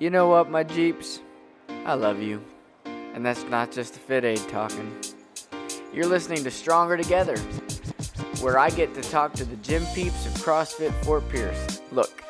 You 0.00 0.08
know 0.08 0.28
what, 0.28 0.48
my 0.48 0.64
Jeeps? 0.64 1.20
I 1.84 1.92
love 1.92 2.22
you. 2.22 2.42
And 2.86 3.24
that's 3.24 3.44
not 3.44 3.70
just 3.70 3.92
the 3.92 4.00
FitAid 4.00 4.48
talking. 4.48 4.90
You're 5.92 6.06
listening 6.06 6.42
to 6.44 6.50
Stronger 6.50 6.96
Together, 6.96 7.36
where 8.40 8.58
I 8.58 8.70
get 8.70 8.94
to 8.94 9.02
talk 9.02 9.34
to 9.34 9.44
the 9.44 9.56
gym 9.56 9.84
peeps 9.94 10.24
of 10.24 10.32
CrossFit 10.32 10.94
Fort 11.04 11.28
Pierce. 11.28 11.82
Look, 11.92 12.24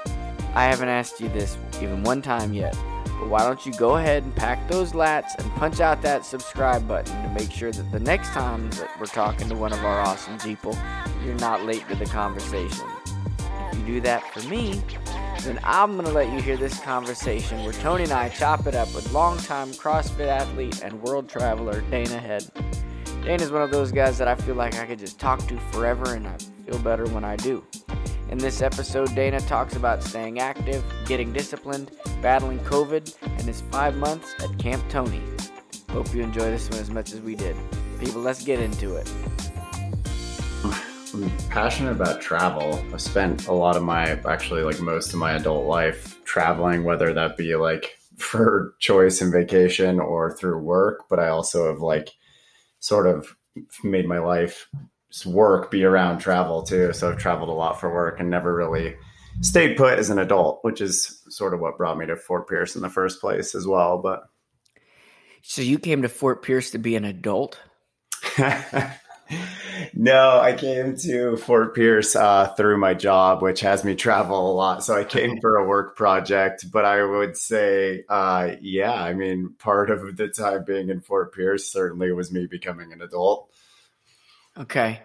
I 0.52 0.64
haven't 0.64 0.88
asked 0.88 1.20
you 1.20 1.28
this 1.28 1.56
even 1.80 2.02
one 2.02 2.22
time 2.22 2.52
yet, 2.54 2.76
but 3.04 3.28
why 3.28 3.44
don't 3.44 3.64
you 3.64 3.72
go 3.74 3.98
ahead 3.98 4.24
and 4.24 4.34
pack 4.34 4.68
those 4.68 4.90
lats 4.90 5.38
and 5.38 5.48
punch 5.52 5.78
out 5.78 6.02
that 6.02 6.26
subscribe 6.26 6.88
button 6.88 7.22
to 7.22 7.28
make 7.28 7.52
sure 7.52 7.70
that 7.70 7.92
the 7.92 8.00
next 8.00 8.30
time 8.30 8.68
that 8.70 8.90
we're 8.98 9.06
talking 9.06 9.48
to 9.48 9.54
one 9.54 9.72
of 9.72 9.84
our 9.84 10.00
awesome 10.00 10.38
people, 10.38 10.76
you're 11.24 11.36
not 11.36 11.64
late 11.64 11.88
to 11.88 11.94
the 11.94 12.06
conversation. 12.06 12.84
If 13.70 13.78
you 13.78 13.86
do 13.86 14.00
that 14.00 14.28
for 14.34 14.42
me, 14.48 14.82
then 15.44 15.60
I'm 15.64 15.94
going 15.94 16.06
to 16.06 16.12
let 16.12 16.32
you 16.32 16.40
hear 16.40 16.56
this 16.56 16.78
conversation 16.80 17.64
where 17.64 17.72
Tony 17.74 18.04
and 18.04 18.12
I 18.12 18.28
chop 18.28 18.66
it 18.66 18.74
up 18.74 18.92
with 18.94 19.12
longtime 19.12 19.70
CrossFit 19.70 20.26
athlete 20.26 20.82
and 20.82 21.00
world 21.02 21.28
traveler 21.28 21.80
Dana 21.90 22.18
Head. 22.18 22.50
Dana's 23.24 23.50
one 23.50 23.62
of 23.62 23.70
those 23.70 23.92
guys 23.92 24.18
that 24.18 24.28
I 24.28 24.34
feel 24.34 24.54
like 24.54 24.74
I 24.76 24.86
could 24.86 24.98
just 24.98 25.18
talk 25.18 25.46
to 25.48 25.56
forever 25.72 26.14
and 26.14 26.26
I 26.26 26.36
feel 26.66 26.78
better 26.80 27.06
when 27.08 27.24
I 27.24 27.36
do. 27.36 27.64
In 28.30 28.38
this 28.38 28.62
episode, 28.62 29.14
Dana 29.14 29.40
talks 29.40 29.76
about 29.76 30.02
staying 30.02 30.38
active, 30.38 30.84
getting 31.06 31.32
disciplined, 31.32 31.90
battling 32.22 32.58
COVID, 32.60 33.14
and 33.22 33.42
his 33.42 33.60
five 33.62 33.96
months 33.96 34.34
at 34.42 34.56
Camp 34.58 34.82
Tony. 34.88 35.22
Hope 35.90 36.14
you 36.14 36.22
enjoy 36.22 36.50
this 36.50 36.70
one 36.70 36.78
as 36.78 36.90
much 36.90 37.12
as 37.12 37.20
we 37.20 37.34
did. 37.34 37.56
People, 37.98 38.20
let's 38.20 38.44
get 38.44 38.60
into 38.60 38.94
it. 38.96 39.12
I'm 41.12 41.30
passionate 41.48 41.92
about 41.92 42.20
travel. 42.20 42.82
I've 42.92 43.00
spent 43.00 43.48
a 43.48 43.52
lot 43.52 43.76
of 43.76 43.82
my, 43.82 44.10
actually, 44.28 44.62
like 44.62 44.80
most 44.80 45.12
of 45.12 45.18
my 45.18 45.32
adult 45.32 45.66
life 45.66 46.22
traveling, 46.24 46.84
whether 46.84 47.12
that 47.12 47.36
be 47.36 47.56
like 47.56 47.98
for 48.16 48.74
choice 48.78 49.20
and 49.20 49.32
vacation 49.32 49.98
or 49.98 50.32
through 50.32 50.62
work. 50.62 51.08
But 51.08 51.18
I 51.18 51.28
also 51.28 51.66
have 51.66 51.80
like 51.80 52.10
sort 52.78 53.06
of 53.06 53.34
made 53.82 54.06
my 54.06 54.18
life 54.18 54.68
work 55.26 55.70
be 55.70 55.84
around 55.84 56.18
travel 56.18 56.62
too. 56.62 56.92
So 56.92 57.10
I've 57.10 57.18
traveled 57.18 57.48
a 57.48 57.52
lot 57.52 57.80
for 57.80 57.92
work 57.92 58.20
and 58.20 58.30
never 58.30 58.54
really 58.54 58.96
stayed 59.40 59.76
put 59.76 59.98
as 59.98 60.10
an 60.10 60.18
adult, 60.18 60.60
which 60.62 60.80
is 60.80 61.22
sort 61.28 61.54
of 61.54 61.60
what 61.60 61.76
brought 61.76 61.98
me 61.98 62.06
to 62.06 62.16
Fort 62.16 62.48
Pierce 62.48 62.76
in 62.76 62.82
the 62.82 62.88
first 62.88 63.20
place 63.20 63.54
as 63.54 63.66
well. 63.66 63.98
But 63.98 64.22
so 65.42 65.62
you 65.62 65.78
came 65.78 66.02
to 66.02 66.08
Fort 66.08 66.42
Pierce 66.42 66.70
to 66.70 66.78
be 66.78 66.94
an 66.94 67.04
adult? 67.04 67.58
no, 69.94 70.40
I 70.40 70.52
came 70.52 70.96
to 70.98 71.36
Fort 71.36 71.74
Pierce 71.74 72.16
uh, 72.16 72.48
through 72.54 72.78
my 72.78 72.94
job, 72.94 73.42
which 73.42 73.60
has 73.60 73.84
me 73.84 73.94
travel 73.94 74.50
a 74.50 74.54
lot. 74.54 74.84
So 74.84 74.96
I 74.96 75.04
came 75.04 75.40
for 75.40 75.56
a 75.56 75.66
work 75.66 75.96
project, 75.96 76.70
but 76.70 76.84
I 76.84 77.02
would 77.02 77.36
say, 77.36 78.04
uh, 78.08 78.52
yeah, 78.60 78.92
I 78.92 79.14
mean, 79.14 79.54
part 79.58 79.90
of 79.90 80.16
the 80.16 80.28
time 80.28 80.64
being 80.64 80.90
in 80.90 81.00
Fort 81.00 81.34
Pierce 81.34 81.70
certainly 81.70 82.12
was 82.12 82.32
me 82.32 82.46
becoming 82.46 82.92
an 82.92 83.02
adult. 83.02 83.50
Okay. 84.56 85.00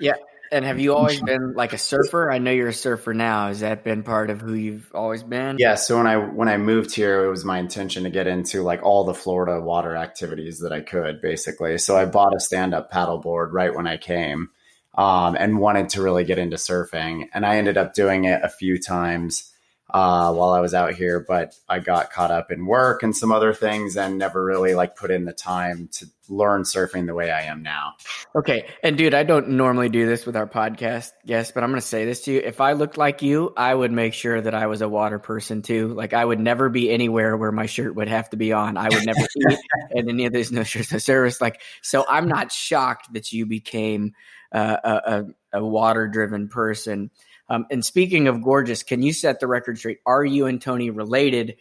Yeah. 0.00 0.14
And 0.52 0.66
have 0.66 0.78
you 0.78 0.94
always 0.94 1.20
been 1.22 1.54
like 1.54 1.72
a 1.72 1.78
surfer? 1.78 2.30
I 2.30 2.36
know 2.36 2.50
you're 2.50 2.68
a 2.68 2.74
surfer 2.74 3.14
now. 3.14 3.48
Has 3.48 3.60
that 3.60 3.84
been 3.84 4.02
part 4.02 4.28
of 4.28 4.42
who 4.42 4.52
you've 4.52 4.90
always 4.94 5.22
been? 5.22 5.56
Yeah. 5.58 5.76
So 5.76 5.96
when 5.96 6.06
I 6.06 6.16
when 6.16 6.48
I 6.48 6.58
moved 6.58 6.94
here, 6.94 7.24
it 7.24 7.30
was 7.30 7.44
my 7.44 7.58
intention 7.58 8.04
to 8.04 8.10
get 8.10 8.26
into 8.26 8.62
like 8.62 8.82
all 8.82 9.04
the 9.04 9.14
Florida 9.14 9.60
water 9.60 9.96
activities 9.96 10.60
that 10.60 10.72
I 10.72 10.80
could, 10.80 11.22
basically. 11.22 11.78
So 11.78 11.96
I 11.96 12.04
bought 12.04 12.36
a 12.36 12.40
stand 12.40 12.74
up 12.74 12.92
paddleboard 12.92 13.52
right 13.52 13.74
when 13.74 13.86
I 13.86 13.96
came, 13.96 14.50
um, 14.94 15.36
and 15.38 15.58
wanted 15.58 15.88
to 15.90 16.02
really 16.02 16.24
get 16.24 16.38
into 16.38 16.56
surfing. 16.56 17.28
And 17.32 17.46
I 17.46 17.56
ended 17.56 17.78
up 17.78 17.94
doing 17.94 18.24
it 18.24 18.42
a 18.44 18.50
few 18.50 18.78
times 18.78 19.51
uh, 19.92 20.32
while 20.32 20.50
I 20.50 20.60
was 20.60 20.72
out 20.72 20.94
here, 20.94 21.20
but 21.20 21.54
I 21.68 21.78
got 21.78 22.10
caught 22.10 22.30
up 22.30 22.50
in 22.50 22.64
work 22.64 23.02
and 23.02 23.14
some 23.14 23.30
other 23.30 23.52
things 23.52 23.96
and 23.96 24.18
never 24.18 24.42
really 24.42 24.74
like 24.74 24.96
put 24.96 25.10
in 25.10 25.26
the 25.26 25.34
time 25.34 25.88
to 25.92 26.06
learn 26.30 26.62
surfing 26.62 27.04
the 27.06 27.14
way 27.14 27.30
I 27.30 27.42
am 27.42 27.62
now. 27.62 27.94
Okay. 28.34 28.66
And 28.82 28.96
dude, 28.96 29.12
I 29.12 29.22
don't 29.22 29.50
normally 29.50 29.90
do 29.90 30.06
this 30.06 30.24
with 30.24 30.34
our 30.34 30.46
podcast 30.46 31.12
guests, 31.26 31.52
but 31.52 31.62
I'm 31.62 31.70
going 31.70 31.80
to 31.80 31.86
say 31.86 32.06
this 32.06 32.22
to 32.22 32.32
you. 32.32 32.38
If 32.38 32.62
I 32.62 32.72
looked 32.72 32.96
like 32.96 33.20
you, 33.20 33.52
I 33.54 33.74
would 33.74 33.92
make 33.92 34.14
sure 34.14 34.40
that 34.40 34.54
I 34.54 34.66
was 34.66 34.80
a 34.80 34.88
water 34.88 35.18
person 35.18 35.60
too. 35.60 35.88
Like 35.88 36.14
I 36.14 36.24
would 36.24 36.40
never 36.40 36.70
be 36.70 36.90
anywhere 36.90 37.36
where 37.36 37.52
my 37.52 37.66
shirt 37.66 37.94
would 37.94 38.08
have 38.08 38.30
to 38.30 38.38
be 38.38 38.52
on. 38.52 38.78
I 38.78 38.88
would 38.88 39.04
never 39.04 39.20
eat 39.20 39.58
and 39.90 40.08
any 40.08 40.24
of 40.24 40.32
those 40.32 40.50
no 40.50 40.62
shirts 40.62 40.90
no 40.90 40.98
service. 40.98 41.38
Like, 41.38 41.60
so 41.82 42.06
I'm 42.08 42.28
not 42.28 42.50
shocked 42.50 43.12
that 43.12 43.30
you 43.30 43.44
became 43.44 44.14
uh, 44.52 44.76
a, 44.82 44.90
a, 44.90 45.60
a 45.60 45.64
water 45.64 46.08
driven 46.08 46.48
person. 46.48 47.10
Um, 47.52 47.66
and 47.70 47.84
speaking 47.84 48.28
of 48.28 48.42
gorgeous, 48.42 48.82
can 48.82 49.02
you 49.02 49.12
set 49.12 49.38
the 49.38 49.46
record 49.46 49.76
straight? 49.76 49.98
Are 50.06 50.24
you 50.24 50.46
and 50.46 50.58
Tony 50.58 50.88
related? 50.88 51.56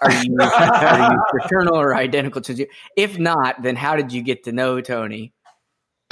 Are 0.00 0.12
you, 0.12 0.36
are 0.40 1.12
you 1.12 1.22
fraternal 1.32 1.74
or 1.74 1.96
identical 1.96 2.40
to 2.42 2.54
you? 2.54 2.68
If 2.96 3.18
not, 3.18 3.60
then 3.60 3.74
how 3.74 3.96
did 3.96 4.12
you 4.12 4.22
get 4.22 4.44
to 4.44 4.52
know 4.52 4.80
Tony? 4.80 5.32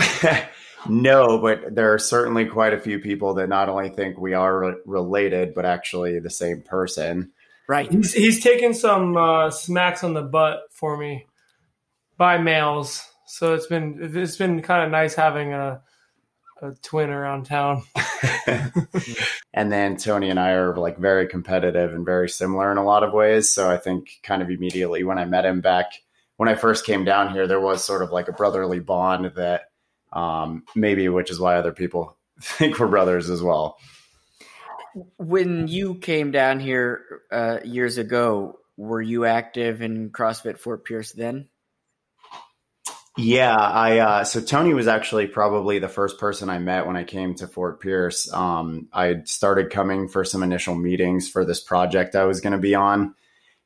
no, 0.88 1.38
but 1.38 1.76
there 1.76 1.94
are 1.94 1.98
certainly 2.00 2.44
quite 2.44 2.74
a 2.74 2.80
few 2.80 2.98
people 2.98 3.34
that 3.34 3.48
not 3.48 3.68
only 3.68 3.90
think 3.90 4.18
we 4.18 4.34
are 4.34 4.58
re- 4.58 4.74
related, 4.84 5.54
but 5.54 5.64
actually 5.64 6.18
the 6.18 6.28
same 6.28 6.62
person. 6.62 7.30
Right. 7.68 7.88
He's, 7.88 8.12
he's 8.12 8.42
taken 8.42 8.74
some 8.74 9.16
uh, 9.16 9.52
smacks 9.52 10.02
on 10.02 10.12
the 10.12 10.22
butt 10.22 10.62
for 10.72 10.96
me 10.96 11.26
by 12.16 12.38
males, 12.38 13.06
so 13.26 13.54
it's 13.54 13.68
been 13.68 13.96
it's 14.12 14.36
been 14.36 14.60
kind 14.60 14.84
of 14.84 14.90
nice 14.90 15.14
having 15.14 15.52
a 15.52 15.82
a 16.62 16.72
twin 16.82 17.10
around 17.10 17.46
town. 17.46 17.82
and 19.54 19.72
then 19.72 19.96
Tony 19.96 20.30
and 20.30 20.38
I 20.38 20.50
are 20.50 20.76
like 20.76 20.98
very 20.98 21.26
competitive 21.26 21.92
and 21.92 22.04
very 22.04 22.28
similar 22.28 22.70
in 22.70 22.78
a 22.78 22.84
lot 22.84 23.02
of 23.02 23.12
ways. 23.12 23.50
So 23.52 23.70
I 23.70 23.76
think 23.76 24.20
kind 24.22 24.42
of 24.42 24.50
immediately 24.50 25.04
when 25.04 25.18
I 25.18 25.24
met 25.24 25.44
him 25.44 25.60
back 25.60 25.92
when 26.40 26.48
I 26.48 26.54
first 26.54 26.86
came 26.86 27.04
down 27.04 27.34
here, 27.34 27.46
there 27.46 27.60
was 27.60 27.84
sort 27.84 28.02
of 28.02 28.12
like 28.12 28.28
a 28.28 28.32
brotherly 28.32 28.80
bond 28.80 29.32
that 29.36 29.64
um, 30.10 30.64
maybe, 30.74 31.06
which 31.10 31.30
is 31.30 31.38
why 31.38 31.56
other 31.56 31.72
people 31.72 32.16
think 32.40 32.78
we're 32.78 32.88
brothers 32.88 33.28
as 33.28 33.42
well. 33.42 33.76
When 35.18 35.68
you 35.68 35.96
came 35.96 36.30
down 36.30 36.58
here 36.58 37.04
uh, 37.30 37.58
years 37.62 37.98
ago, 37.98 38.58
were 38.78 39.02
you 39.02 39.26
active 39.26 39.82
in 39.82 40.08
CrossFit 40.08 40.56
Fort 40.56 40.86
Pierce 40.86 41.12
then? 41.12 41.50
Yeah, 43.22 43.54
I 43.54 43.98
uh, 43.98 44.24
so 44.24 44.40
Tony 44.40 44.72
was 44.72 44.88
actually 44.88 45.26
probably 45.26 45.78
the 45.78 45.88
first 45.88 46.18
person 46.18 46.48
I 46.48 46.58
met 46.58 46.86
when 46.86 46.96
I 46.96 47.04
came 47.04 47.34
to 47.34 47.46
Fort 47.46 47.80
Pierce. 47.80 48.32
Um, 48.32 48.88
I 48.94 49.22
started 49.24 49.70
coming 49.70 50.08
for 50.08 50.24
some 50.24 50.42
initial 50.42 50.74
meetings 50.74 51.28
for 51.28 51.44
this 51.44 51.60
project 51.60 52.16
I 52.16 52.24
was 52.24 52.40
going 52.40 52.54
to 52.54 52.58
be 52.58 52.74
on, 52.74 53.14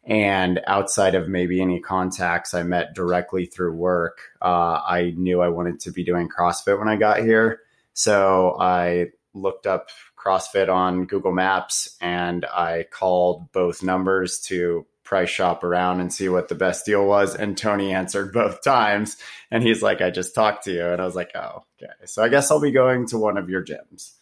and 0.02 0.60
outside 0.66 1.14
of 1.14 1.28
maybe 1.28 1.62
any 1.62 1.78
contacts 1.78 2.52
I 2.52 2.64
met 2.64 2.94
directly 2.94 3.46
through 3.46 3.74
work, 3.74 4.18
uh, 4.42 4.80
I 4.84 5.14
knew 5.16 5.40
I 5.40 5.48
wanted 5.48 5.78
to 5.80 5.92
be 5.92 6.04
doing 6.04 6.28
CrossFit 6.28 6.78
when 6.78 6.88
I 6.88 6.96
got 6.96 7.20
here. 7.20 7.60
So 7.92 8.56
I 8.58 9.12
looked 9.34 9.68
up 9.68 9.90
CrossFit 10.16 10.68
on 10.68 11.04
Google 11.04 11.32
Maps 11.32 11.96
and 12.00 12.44
I 12.44 12.86
called 12.90 13.52
both 13.52 13.82
numbers 13.84 14.40
to 14.46 14.84
price 15.04 15.28
shop 15.28 15.62
around 15.62 16.00
and 16.00 16.12
see 16.12 16.28
what 16.28 16.48
the 16.48 16.54
best 16.54 16.84
deal 16.86 17.06
was. 17.06 17.36
And 17.36 17.56
Tony 17.56 17.92
answered 17.92 18.32
both 18.32 18.62
times. 18.62 19.16
And 19.50 19.62
he's 19.62 19.82
like, 19.82 20.00
I 20.00 20.10
just 20.10 20.34
talked 20.34 20.64
to 20.64 20.72
you. 20.72 20.84
And 20.84 21.00
I 21.00 21.04
was 21.04 21.14
like, 21.14 21.30
oh, 21.34 21.64
okay. 21.82 21.92
So 22.06 22.22
I 22.22 22.28
guess 22.28 22.50
I'll 22.50 22.60
be 22.60 22.72
going 22.72 23.06
to 23.08 23.18
one 23.18 23.36
of 23.36 23.48
your 23.48 23.64
gyms. 23.64 24.12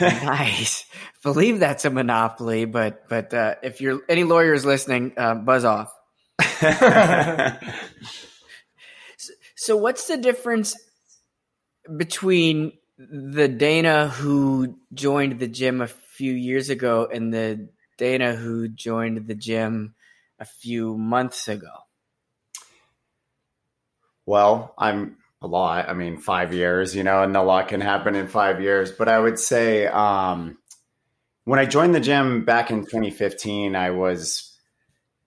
nice. 0.00 0.86
Believe 1.22 1.60
that's 1.60 1.84
a 1.84 1.90
monopoly, 1.90 2.64
but 2.64 3.08
but 3.08 3.32
uh, 3.34 3.54
if 3.62 3.80
you're 3.80 4.00
any 4.08 4.24
lawyers 4.24 4.64
listening, 4.64 5.12
uh, 5.16 5.34
buzz 5.34 5.64
off. 5.64 5.92
so, 9.16 9.32
so, 9.56 9.76
what's 9.76 10.06
the 10.06 10.16
difference 10.16 10.76
between 11.96 12.72
the 12.98 13.48
Dana 13.48 14.08
who 14.08 14.78
joined 14.92 15.38
the 15.38 15.48
gym 15.48 15.80
a 15.80 15.86
few 15.86 16.32
years 16.32 16.70
ago 16.70 17.08
and 17.12 17.32
the 17.32 17.68
Dana 17.96 18.34
who 18.34 18.68
joined 18.68 19.26
the 19.26 19.34
gym 19.34 19.94
a 20.38 20.44
few 20.44 20.96
months 20.96 21.48
ago? 21.48 21.70
Well, 24.26 24.74
I'm 24.78 25.18
a 25.42 25.46
lot. 25.46 25.88
I 25.88 25.92
mean, 25.92 26.16
five 26.16 26.54
years, 26.54 26.96
you 26.96 27.04
know, 27.04 27.22
and 27.22 27.36
a 27.36 27.42
lot 27.42 27.68
can 27.68 27.80
happen 27.80 28.14
in 28.14 28.28
five 28.28 28.60
years. 28.60 28.90
But 28.90 29.08
I 29.08 29.18
would 29.18 29.38
say 29.38 29.86
um, 29.86 30.58
when 31.44 31.60
I 31.60 31.66
joined 31.66 31.94
the 31.94 32.00
gym 32.00 32.44
back 32.44 32.70
in 32.70 32.80
2015, 32.80 33.76
I 33.76 33.90
was 33.90 34.58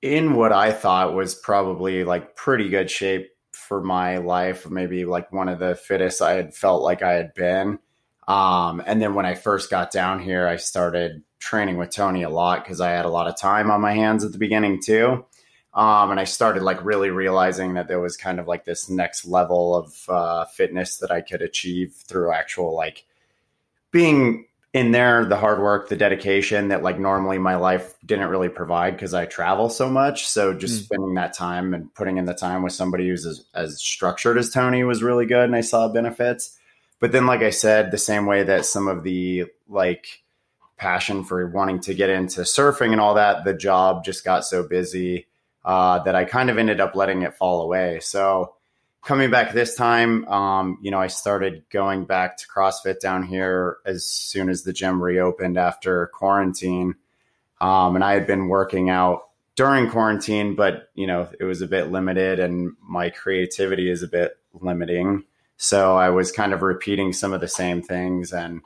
in 0.01 0.35
what 0.35 0.51
I 0.51 0.71
thought 0.71 1.13
was 1.13 1.35
probably 1.35 2.03
like 2.03 2.35
pretty 2.35 2.69
good 2.69 2.89
shape 2.89 3.29
for 3.51 3.81
my 3.81 4.17
life, 4.17 4.69
maybe 4.69 5.05
like 5.05 5.31
one 5.31 5.49
of 5.49 5.59
the 5.59 5.75
fittest 5.75 6.21
I 6.21 6.33
had 6.33 6.55
felt 6.55 6.83
like 6.83 7.03
I 7.03 7.13
had 7.13 7.33
been. 7.33 7.79
Um, 8.27 8.81
and 8.85 9.01
then 9.01 9.13
when 9.13 9.25
I 9.25 9.35
first 9.35 9.69
got 9.69 9.91
down 9.91 10.19
here, 10.19 10.47
I 10.47 10.57
started 10.57 11.23
training 11.39 11.77
with 11.77 11.91
Tony 11.91 12.23
a 12.23 12.29
lot 12.29 12.63
because 12.63 12.81
I 12.81 12.91
had 12.91 13.05
a 13.05 13.09
lot 13.09 13.27
of 13.27 13.37
time 13.37 13.71
on 13.71 13.81
my 13.81 13.93
hands 13.93 14.23
at 14.23 14.31
the 14.31 14.37
beginning 14.37 14.81
too. 14.81 15.25
Um, 15.73 16.09
and 16.09 16.19
I 16.19 16.23
started 16.23 16.63
like 16.63 16.83
really 16.83 17.11
realizing 17.11 17.75
that 17.75 17.87
there 17.87 17.99
was 17.99 18.17
kind 18.17 18.39
of 18.39 18.47
like 18.47 18.65
this 18.65 18.89
next 18.89 19.25
level 19.25 19.75
of 19.75 20.09
uh, 20.09 20.45
fitness 20.45 20.97
that 20.97 21.11
I 21.11 21.21
could 21.21 21.43
achieve 21.43 21.93
through 21.93 22.33
actual 22.33 22.75
like 22.75 23.05
being 23.91 24.45
in 24.73 24.91
there 24.91 25.25
the 25.25 25.37
hard 25.37 25.59
work, 25.59 25.89
the 25.89 25.95
dedication 25.95 26.69
that 26.69 26.83
like 26.83 26.99
normally 26.99 27.37
my 27.37 27.55
life 27.55 27.95
didn't 28.05 28.29
really 28.29 28.49
provide 28.49 28.91
because 28.91 29.13
I 29.13 29.25
travel 29.25 29.69
so 29.69 29.89
much. 29.89 30.27
So 30.27 30.53
just 30.53 30.81
mm. 30.81 30.85
spending 30.85 31.13
that 31.15 31.33
time 31.33 31.73
and 31.73 31.93
putting 31.93 32.17
in 32.17 32.25
the 32.25 32.33
time 32.33 32.63
with 32.63 32.73
somebody 32.73 33.07
who's 33.07 33.25
as, 33.25 33.45
as 33.53 33.79
structured 33.79 34.37
as 34.37 34.49
Tony 34.49 34.83
was 34.83 35.03
really 35.03 35.25
good, 35.25 35.45
and 35.45 35.55
I 35.55 35.61
saw 35.61 35.87
benefits. 35.87 36.57
But 36.99 37.11
then, 37.11 37.27
like 37.27 37.41
I 37.41 37.51
said, 37.51 37.91
the 37.91 37.97
same 37.97 38.25
way 38.25 38.43
that 38.43 38.65
some 38.65 38.87
of 38.87 39.03
the 39.03 39.45
like 39.67 40.23
passion 40.77 41.23
for 41.23 41.47
wanting 41.47 41.79
to 41.81 41.93
get 41.93 42.09
into 42.09 42.41
surfing 42.41 42.91
and 42.91 43.01
all 43.01 43.15
that, 43.15 43.43
the 43.43 43.53
job 43.53 44.05
just 44.05 44.23
got 44.23 44.45
so 44.45 44.67
busy 44.67 45.27
uh, 45.65 45.99
that 46.03 46.15
I 46.15 46.25
kind 46.25 46.49
of 46.49 46.57
ended 46.57 46.79
up 46.79 46.95
letting 46.95 47.23
it 47.23 47.35
fall 47.35 47.61
away. 47.61 47.99
So 47.99 48.53
coming 49.03 49.31
back 49.31 49.53
this 49.53 49.75
time, 49.75 50.25
um, 50.27 50.77
you 50.81 50.91
know, 50.91 50.99
I 50.99 51.07
started 51.07 51.63
going 51.69 52.05
back 52.05 52.37
to 52.37 52.47
CrossFit 52.47 52.99
down 52.99 53.23
here 53.23 53.77
as 53.85 54.05
soon 54.05 54.49
as 54.49 54.63
the 54.63 54.73
gym 54.73 55.01
reopened 55.01 55.57
after 55.57 56.07
quarantine. 56.07 56.95
Um, 57.59 57.95
and 57.95 58.03
I 58.03 58.13
had 58.13 58.27
been 58.27 58.47
working 58.47 58.89
out 58.89 59.29
during 59.55 59.89
quarantine, 59.89 60.55
but 60.55 60.89
you 60.93 61.07
know, 61.07 61.27
it 61.39 61.43
was 61.43 61.61
a 61.61 61.67
bit 61.67 61.91
limited 61.91 62.39
and 62.39 62.73
my 62.81 63.09
creativity 63.09 63.89
is 63.89 64.03
a 64.03 64.07
bit 64.07 64.37
limiting. 64.53 65.23
So 65.57 65.97
I 65.97 66.09
was 66.09 66.31
kind 66.31 66.53
of 66.53 66.61
repeating 66.61 67.13
some 67.13 67.33
of 67.33 67.41
the 67.41 67.47
same 67.47 67.81
things. 67.81 68.31
And 68.31 68.61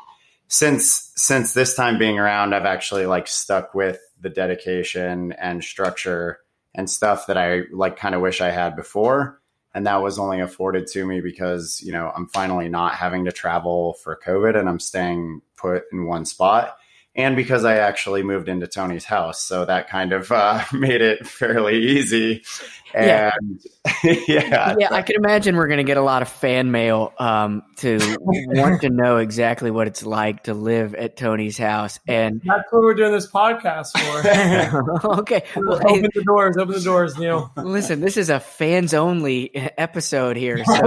since 0.51 1.13
since 1.15 1.53
this 1.53 1.75
time 1.75 1.97
being 1.97 2.19
around, 2.19 2.53
I've 2.53 2.65
actually 2.65 3.05
like 3.05 3.27
stuck 3.27 3.73
with 3.73 3.99
the 4.19 4.29
dedication 4.29 5.31
and 5.31 5.63
structure 5.63 6.39
and 6.75 6.89
stuff 6.89 7.27
that 7.27 7.37
I 7.37 7.61
like 7.71 7.95
kind 7.95 8.13
of 8.13 8.21
wish 8.21 8.41
I 8.41 8.51
had 8.51 8.75
before. 8.75 9.41
And 9.73 9.87
that 9.87 10.01
was 10.01 10.19
only 10.19 10.41
afforded 10.41 10.87
to 10.87 11.05
me 11.05 11.21
because 11.21 11.81
you 11.81 11.93
know 11.93 12.11
i'm 12.13 12.27
finally 12.27 12.67
not 12.67 12.95
having 12.95 13.23
to 13.23 13.31
travel 13.31 13.93
for 14.03 14.19
covid 14.21 14.59
and 14.59 14.67
i'm 14.67 14.81
staying 14.81 15.41
put 15.55 15.83
in 15.93 16.07
one 16.07 16.25
spot 16.25 16.75
and 17.15 17.35
because 17.35 17.65
i 17.65 17.75
actually 17.75 18.23
moved 18.23 18.47
into 18.47 18.67
tony's 18.67 19.05
house 19.05 19.43
so 19.43 19.65
that 19.65 19.89
kind 19.89 20.13
of 20.13 20.31
uh, 20.31 20.63
made 20.73 21.01
it 21.01 21.25
fairly 21.27 21.77
easy 21.77 22.43
and 22.93 23.61
yeah, 24.03 24.13
yeah, 24.27 24.75
yeah 24.77 24.93
I 24.93 25.01
can 25.01 25.15
imagine 25.15 25.55
we're 25.55 25.67
going 25.67 25.77
to 25.77 25.83
get 25.83 25.97
a 25.97 26.01
lot 26.01 26.21
of 26.21 26.29
fan 26.29 26.71
mail 26.71 27.13
um, 27.17 27.63
to 27.77 27.99
want 28.21 28.81
to 28.81 28.89
know 28.89 29.17
exactly 29.17 29.71
what 29.71 29.87
it's 29.87 30.03
like 30.03 30.43
to 30.43 30.53
live 30.53 30.93
at 30.95 31.17
Tony's 31.17 31.57
house, 31.57 31.99
and 32.07 32.41
that's 32.45 32.71
what 32.71 32.81
we're 32.81 32.93
doing 32.93 33.11
this 33.11 33.29
podcast 33.29 33.97
for. 33.97 35.19
okay, 35.19 35.43
well, 35.55 35.75
open 35.75 36.03
hey, 36.03 36.09
the 36.13 36.23
doors, 36.23 36.57
open 36.57 36.73
the 36.73 36.81
doors, 36.81 37.17
Neil. 37.17 37.51
Listen, 37.57 38.01
this 38.01 38.17
is 38.17 38.29
a 38.29 38.39
fans 38.39 38.93
only 38.93 39.51
episode 39.77 40.37
here, 40.37 40.63
so 40.63 40.81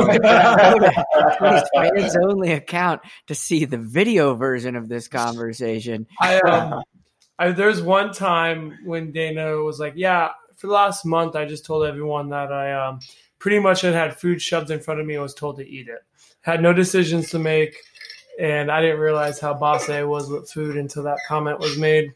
Tony's 1.39 1.69
fans 1.75 2.17
only 2.17 2.53
account 2.53 3.03
to 3.27 3.35
see 3.35 3.65
the 3.65 3.79
video 3.79 4.35
version 4.35 4.77
of 4.77 4.89
this 4.89 5.09
conversation. 5.09 6.07
I, 6.21 6.41
um, 6.41 6.83
I, 7.39 7.51
there's 7.53 7.83
one 7.83 8.13
time 8.13 8.79
when 8.85 9.13
Dana 9.13 9.57
was 9.59 9.79
like, 9.79 9.95
"Yeah." 9.97 10.31
for 10.57 10.69
the 10.69 10.73
last 10.73 11.05
month, 11.05 11.35
I 11.35 11.47
just 11.47 11.65
told 11.65 11.85
everyone 11.85 12.29
that 12.31 12.53
I 12.53 12.73
um, 12.73 13.01
pretty 13.39 13.59
much 13.59 13.81
had 13.81 13.95
had 13.95 14.17
food 14.19 14.41
shoved 14.41 14.71
in 14.71 14.81
front 14.81 15.01
of 15.01 15.07
me 15.07 15.15
and 15.15 15.23
was 15.23 15.35
told 15.35 15.57
to 15.57 15.69
eat 15.69 15.89
it. 15.89 15.99
Had 16.43 16.63
no 16.63 16.73
decisions 16.73 17.31
to 17.31 17.39
make, 17.39 17.77
and 18.39 18.71
I 18.71 18.81
didn't 18.81 19.01
realize 19.01 19.41
how 19.41 19.55
boss 19.55 19.89
I 19.89 20.05
was 20.05 20.31
with 20.31 20.51
food 20.51 20.77
until 20.77 21.03
that 21.05 21.19
comment 21.27 21.59
was 21.59 21.77
made 21.77 22.13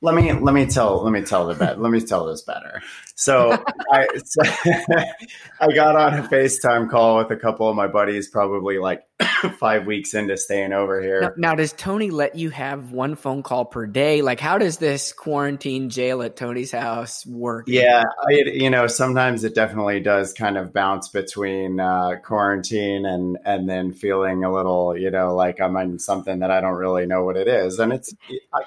let 0.00 0.14
me 0.14 0.32
let 0.32 0.54
me 0.54 0.66
tell 0.66 1.02
let 1.02 1.12
me 1.12 1.22
tell 1.22 1.46
the 1.46 1.54
bet 1.54 1.80
let 1.80 1.90
me 1.90 2.00
tell 2.00 2.26
this 2.26 2.42
better. 2.42 2.82
So 3.18 3.50
I 3.92 4.06
so 4.24 4.42
I 5.60 5.72
got 5.74 5.96
on 5.96 6.14
a 6.14 6.22
FaceTime 6.28 6.88
call 6.88 7.18
with 7.18 7.32
a 7.32 7.36
couple 7.36 7.68
of 7.68 7.74
my 7.74 7.88
buddies, 7.88 8.28
probably 8.28 8.78
like 8.78 9.02
five 9.58 9.86
weeks 9.86 10.14
into 10.14 10.36
staying 10.36 10.72
over 10.72 11.02
here. 11.02 11.20
Now, 11.20 11.48
now, 11.48 11.54
does 11.56 11.72
Tony 11.72 12.10
let 12.10 12.36
you 12.36 12.50
have 12.50 12.92
one 12.92 13.16
phone 13.16 13.42
call 13.42 13.64
per 13.64 13.86
day? 13.86 14.22
Like, 14.22 14.38
how 14.38 14.58
does 14.58 14.78
this 14.78 15.12
quarantine 15.12 15.90
jail 15.90 16.22
at 16.22 16.36
Tony's 16.36 16.70
house 16.70 17.26
work? 17.26 17.64
Yeah, 17.66 18.04
I, 18.28 18.34
you 18.34 18.70
know, 18.70 18.86
sometimes 18.86 19.42
it 19.42 19.52
definitely 19.52 19.98
does 19.98 20.32
kind 20.32 20.56
of 20.56 20.72
bounce 20.72 21.08
between 21.08 21.80
uh, 21.80 22.20
quarantine 22.22 23.04
and 23.04 23.36
and 23.44 23.68
then 23.68 23.92
feeling 23.94 24.44
a 24.44 24.52
little, 24.52 24.96
you 24.96 25.10
know, 25.10 25.34
like 25.34 25.60
I'm 25.60 25.76
on 25.76 25.98
something 25.98 26.38
that 26.38 26.52
I 26.52 26.60
don't 26.60 26.76
really 26.76 27.06
know 27.06 27.24
what 27.24 27.36
it 27.36 27.48
is, 27.48 27.80
and 27.80 27.92
it's, 27.92 28.14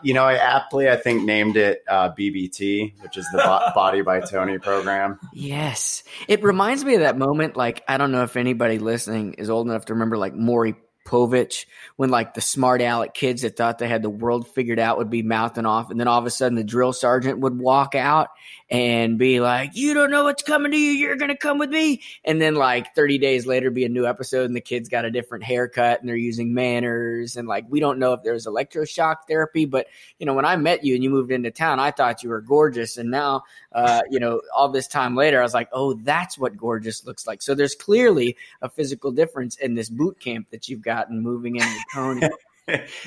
you 0.04 0.14
know, 0.14 0.26
I 0.26 0.34
aptly 0.34 0.90
I 0.90 0.98
think 0.98 1.24
named 1.24 1.56
it 1.56 1.84
uh, 1.88 2.14
BBT, 2.14 3.02
which 3.02 3.16
is 3.16 3.26
the 3.32 3.72
Body 3.74 4.02
by 4.02 4.20
Tony 4.20 4.41
program. 4.60 5.20
Yes, 5.34 6.04
it 6.28 6.44
reminds 6.44 6.84
me 6.84 6.96
of 6.96 7.02
that 7.02 7.18
moment. 7.18 7.56
Like, 7.56 7.84
I 7.88 7.98
don't 7.98 8.12
know 8.12 8.24
if 8.24 8.38
anybody 8.38 8.80
listening 8.80 9.34
is 9.34 9.50
old 9.50 9.68
enough 9.68 9.86
to 9.86 9.94
remember, 9.94 10.18
like 10.18 10.34
Maury 10.34 10.76
Povich 11.06 11.66
when 11.96 12.10
like 12.10 12.34
the 12.34 12.42
smart 12.42 12.82
aleck 12.82 13.14
kids 13.14 13.42
that 13.42 13.58
thought 13.58 13.80
they 13.80 13.88
had 13.88 14.04
the 14.04 14.10
world 14.10 14.48
figured 14.48 14.80
out 14.80 15.00
would 15.00 15.10
be 15.10 15.24
mouthing 15.24 15.66
off 15.66 15.90
and 15.90 16.00
then 16.00 16.08
all 16.08 16.20
of 16.20 16.26
a 16.26 16.30
sudden 16.30 16.56
the 16.56 16.64
drill 16.64 16.94
sergeant 16.94 17.40
would 17.40 17.58
walk 17.58 17.96
out 17.96 18.30
and 18.72 19.18
be 19.18 19.42
like 19.42 19.76
you 19.76 19.94
don't 19.94 20.10
know 20.10 20.24
what's 20.24 20.44
coming 20.44 20.72
to 20.72 20.78
you. 20.78 20.92
You're 20.92 21.18
gonna 21.18 21.36
come 21.36 21.58
with 21.58 21.70
me. 21.70 22.02
And 22.24 22.42
then 22.42 22.56
like 22.56 22.96
30 22.96 23.18
days 23.18 23.46
later 23.46 23.70
be 23.70 23.84
a 23.84 23.90
new 23.90 24.08
episode 24.08 24.46
and 24.46 24.56
the 24.56 24.62
kids 24.62 24.88
got 24.88 25.04
a 25.04 25.12
different 25.12 25.44
haircut 25.44 26.00
and 26.00 26.08
they're 26.08 26.16
using 26.16 26.54
manners 26.54 27.36
and 27.36 27.48
like 27.48 27.66
we 27.70 27.82
don't 27.82 28.00
know 28.00 28.14
if 28.14 28.24
there's 28.24 28.48
electroshock 28.48 29.18
therapy 29.28 29.66
but 29.66 29.88
you 30.20 30.26
know 30.26 30.34
when 30.34 30.46
i 30.46 30.56
met 30.56 30.86
you 30.86 30.96
and 30.96 31.04
you 31.04 31.10
moved 31.10 31.32
into 31.32 31.52
town 31.52 31.80
i 31.80 31.92
thought 31.92 32.24
you 32.24 32.30
were 32.30 32.42
gorgeous. 32.42 32.98
And 32.98 33.12
now 33.12 33.44
uh, 33.74 34.02
you 34.10 34.20
know 34.20 34.42
all 34.56 34.70
this 34.70 34.88
time 34.88 35.16
later 35.16 35.40
i 35.40 35.44
was 35.44 35.54
like 35.54 35.70
oh 35.74 35.94
that's 35.94 36.38
what 36.38 36.56
gorgeous 36.56 37.06
looks 37.06 37.28
like. 37.28 37.42
So 37.42 37.54
there's 37.54 37.76
clearly 37.76 38.38
a 38.62 38.70
physical 38.70 39.12
difference 39.12 39.58
in 39.58 39.76
this 39.76 39.90
boot 39.90 40.20
camp 40.20 40.50
that 40.52 40.70
you've 40.70 40.82
gotten 40.82 41.22
moving 41.22 41.58
into 41.58 41.80
Tony. 41.94 42.30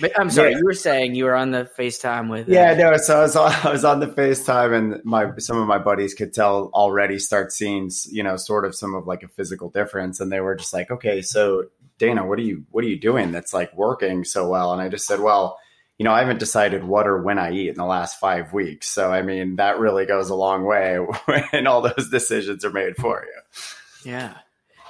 but 0.00 0.18
I'm 0.18 0.30
sorry, 0.30 0.52
yeah. 0.52 0.58
you 0.58 0.64
were 0.64 0.74
saying 0.74 1.14
you 1.14 1.24
were 1.24 1.34
on 1.34 1.50
the 1.50 1.68
FaceTime 1.78 2.30
with. 2.30 2.48
Uh, 2.48 2.52
yeah, 2.52 2.74
no. 2.74 2.96
So 2.96 3.18
I 3.18 3.22
was 3.22 3.36
on, 3.36 3.52
I 3.64 3.70
was 3.70 3.84
on 3.84 4.00
the 4.00 4.06
FaceTime, 4.06 4.74
and 4.76 5.04
my 5.04 5.30
some 5.38 5.58
of 5.58 5.66
my 5.66 5.78
buddies 5.78 6.14
could 6.14 6.32
tell 6.32 6.70
already 6.74 7.18
start 7.18 7.52
seeing, 7.52 7.90
you 8.10 8.22
know, 8.22 8.36
sort 8.36 8.64
of 8.64 8.74
some 8.74 8.94
of 8.94 9.06
like 9.06 9.22
a 9.22 9.28
physical 9.28 9.70
difference, 9.70 10.20
and 10.20 10.30
they 10.30 10.40
were 10.40 10.54
just 10.54 10.72
like, 10.72 10.90
"Okay, 10.90 11.22
so 11.22 11.64
Dana, 11.98 12.26
what 12.26 12.38
are 12.38 12.42
you 12.42 12.64
what 12.70 12.84
are 12.84 12.88
you 12.88 12.98
doing 12.98 13.32
that's 13.32 13.54
like 13.54 13.74
working 13.76 14.24
so 14.24 14.48
well?" 14.48 14.72
And 14.72 14.80
I 14.80 14.88
just 14.88 15.06
said, 15.06 15.20
"Well." 15.20 15.58
You 15.96 16.02
know, 16.02 16.10
I 16.10 16.18
haven't 16.18 16.40
decided 16.40 16.82
what 16.82 17.06
or 17.06 17.22
when 17.22 17.38
I 17.38 17.52
eat 17.52 17.68
in 17.68 17.76
the 17.76 17.84
last 17.84 18.18
five 18.18 18.52
weeks. 18.52 18.88
So, 18.88 19.12
I 19.12 19.22
mean, 19.22 19.54
that 19.56 19.78
really 19.78 20.06
goes 20.06 20.28
a 20.28 20.34
long 20.34 20.64
way 20.64 20.96
when 21.52 21.68
all 21.68 21.82
those 21.82 22.10
decisions 22.10 22.64
are 22.64 22.72
made 22.72 22.96
for 22.96 23.24
you. 23.24 24.10
Yeah. 24.10 24.34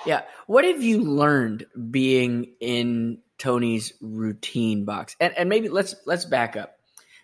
Yeah. 0.06 0.22
What 0.46 0.64
have 0.64 0.82
you 0.82 1.02
learned 1.02 1.66
being 1.90 2.52
in 2.60 3.18
Tony's 3.44 3.92
routine 4.00 4.86
box? 4.86 5.16
And, 5.20 5.36
and 5.36 5.50
maybe 5.50 5.68
let's 5.68 5.94
let's 6.06 6.24
back 6.24 6.56
up 6.56 6.78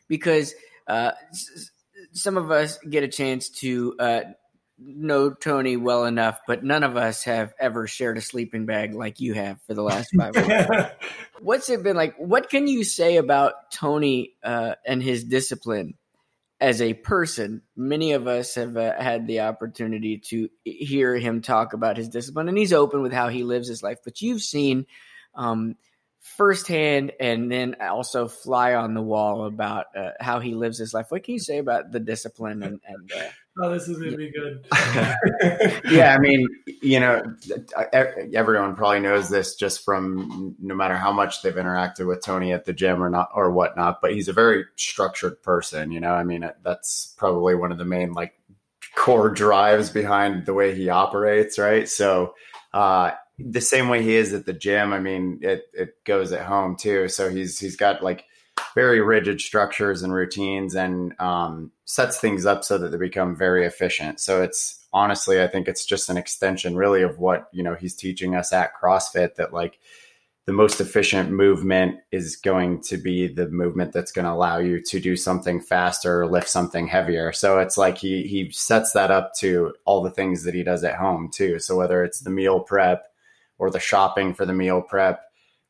because 0.06 0.55
uh, 0.87 1.12
s- 1.31 1.70
some 2.12 2.37
of 2.37 2.50
us 2.50 2.76
get 2.78 3.02
a 3.02 3.08
chance 3.08 3.49
to 3.49 3.94
uh, 3.99 4.20
know 4.79 5.31
Tony 5.31 5.79
well 5.79 6.05
enough, 6.05 6.39
but 6.46 6.62
none 6.62 6.82
of 6.82 6.98
us 6.98 7.24
have 7.24 7.55
ever 7.58 7.86
shared 7.86 8.19
a 8.19 8.20
sleeping 8.20 8.67
bag 8.67 8.94
like 8.94 9.19
you 9.20 9.32
have 9.32 9.62
for 9.62 9.72
the 9.72 9.82
last 9.82 10.10
five 10.15 10.34
years. 10.46 10.67
What's 11.41 11.70
it 11.70 11.82
been 11.82 11.96
like? 11.96 12.17
What 12.19 12.50
can 12.50 12.67
you 12.67 12.84
say 12.84 13.17
about 13.17 13.70
Tony 13.72 14.34
uh, 14.44 14.74
and 14.86 15.03
his 15.03 15.24
discipline 15.24 15.94
as 16.60 16.82
a 16.82 16.93
person, 16.93 17.62
many 17.74 18.12
of 18.12 18.27
us 18.27 18.56
have 18.56 18.77
uh, 18.77 19.00
had 19.00 19.27
the 19.27 19.41
opportunity 19.41 20.19
to 20.19 20.50
hear 20.65 21.17
him 21.17 21.41
talk 21.41 21.72
about 21.72 21.96
his 21.96 22.10
discipline, 22.10 22.50
and 22.50 22.58
he's 22.58 22.74
open 22.74 23.00
with 23.00 23.15
how 23.15 23.29
he 23.29 23.44
lives 23.44 23.69
his 23.69 23.82
life. 23.82 24.00
But 24.05 24.20
you've 24.20 24.43
seen 24.43 24.84
um, 25.34 25.77
firsthand 26.20 27.12
and 27.19 27.50
then 27.50 27.77
also 27.81 28.29
fly 28.29 28.74
on 28.74 28.94
the 28.94 29.03
wall 29.03 29.46
about 29.46 29.86
uh, 29.96 30.10
how 30.20 30.39
he 30.41 30.55
lives 30.55 30.79
his 30.79 30.93
life. 30.93 31.06
What 31.10 31.24
can 31.24 31.34
you 31.34 31.41
say 31.41 31.58
about 31.58 31.93
the 31.93 32.00
discipline 32.00 32.62
and, 32.62 32.81
and 32.86 33.12
uh, 33.12 33.29
Oh, 33.62 33.70
this 33.70 33.89
is 33.89 33.98
gonna 33.98 34.17
be 34.17 34.31
good. 34.31 34.65
yeah, 35.91 36.15
I 36.15 36.19
mean, 36.19 36.46
you 36.82 37.00
know, 37.00 37.22
everyone 37.93 38.77
probably 38.77 39.00
knows 39.00 39.29
this 39.29 39.56
just 39.56 39.84
from 39.84 40.56
no 40.60 40.74
matter 40.74 40.96
how 40.96 41.12
much 41.12 41.43
they've 41.43 41.55
interacted 41.55 42.06
with 42.06 42.24
Tony 42.24 42.53
at 42.53 42.65
the 42.65 42.72
gym 42.72 43.03
or 43.03 43.10
not 43.10 43.29
or 43.34 43.50
whatnot. 43.50 44.00
But 44.00 44.12
he's 44.12 44.29
a 44.29 44.32
very 44.32 44.65
structured 44.77 45.43
person. 45.43 45.91
You 45.91 46.00
know, 46.00 46.12
I 46.12 46.22
mean, 46.22 46.48
that's 46.62 47.15
probably 47.19 47.55
one 47.55 47.72
of 47.72 47.79
the 47.79 47.84
main 47.84 48.12
like 48.12 48.32
core 48.94 49.31
drives 49.31 49.91
behind 49.91 50.46
the 50.46 50.55
way 50.55 50.74
he 50.74 50.89
operates. 50.89 51.58
Right. 51.58 51.89
So, 51.89 52.34
uh, 52.72 53.10
the 53.44 53.61
same 53.61 53.89
way 53.89 54.03
he 54.03 54.17
is 54.17 54.32
at 54.32 54.47
the 54.47 54.53
gym, 54.53 54.93
I 54.93 55.01
mean, 55.01 55.41
it 55.43 55.65
it 55.73 56.05
goes 56.05 56.32
at 56.32 56.47
home 56.47 56.77
too. 56.77 57.09
So 57.09 57.31
he's 57.31 57.59
he's 57.59 57.77
got 57.77 58.03
like 58.03 58.25
very 58.75 59.01
rigid 59.01 59.41
structures 59.41 60.03
and 60.03 60.13
routines 60.13 60.75
and 60.75 61.19
um, 61.20 61.73
sets 61.85 62.20
things 62.20 62.47
up 62.47 62.63
so 62.63 62.79
that 62.79 62.89
they 62.89 62.99
become 62.99 63.35
very 63.35 63.65
efficient. 63.65 64.20
So 64.20 64.43
it's 64.43 64.87
honestly, 64.93 65.43
I 65.43 65.47
think 65.47 65.67
it's 65.67 65.85
just 65.85 66.11
an 66.11 66.17
extension 66.17 66.77
really 66.77 67.03
of 67.03 67.19
what, 67.19 67.49
you 67.53 67.63
know, 67.63 67.75
he's 67.75 67.97
teaching 67.97 68.35
us 68.35 68.53
at 68.53 68.73
CrossFit 68.81 69.37
that 69.37 69.53
like 69.53 69.79
the 70.47 70.53
most 70.53 70.81
efficient 70.81 71.31
movement 71.31 72.01
is 72.11 72.37
going 72.37 72.82
to 72.82 72.97
be 72.97 73.29
the 73.32 73.49
movement 73.49 73.93
that's 73.93 74.13
going 74.13 74.25
to 74.25 74.32
allow 74.32 74.59
you 74.59 74.82
to 74.82 74.99
do 74.99 75.17
something 75.17 75.61
faster, 75.61 76.23
or 76.23 76.27
lift 76.27 76.49
something 76.49 76.89
heavier. 76.89 77.32
So 77.32 77.61
it's 77.61 77.79
like 77.79 77.99
he 77.99 78.25
he 78.25 78.51
sets 78.51 78.93
that 78.93 79.11
up 79.11 79.35
to 79.37 79.75
all 79.85 80.03
the 80.03 80.11
things 80.11 80.44
that 80.44 80.55
he 80.55 80.65
does 80.65 80.82
at 80.82 80.97
home 80.97 81.31
too. 81.32 81.61
So 81.61 81.77
whether 81.77 82.03
it's 82.03 82.20
the 82.20 82.31
meal 82.31 82.61
prep 82.61 83.05
or 83.60 83.70
the 83.70 83.79
shopping 83.79 84.34
for 84.34 84.46
the 84.46 84.55
meal 84.55 84.81
prep, 84.81 85.22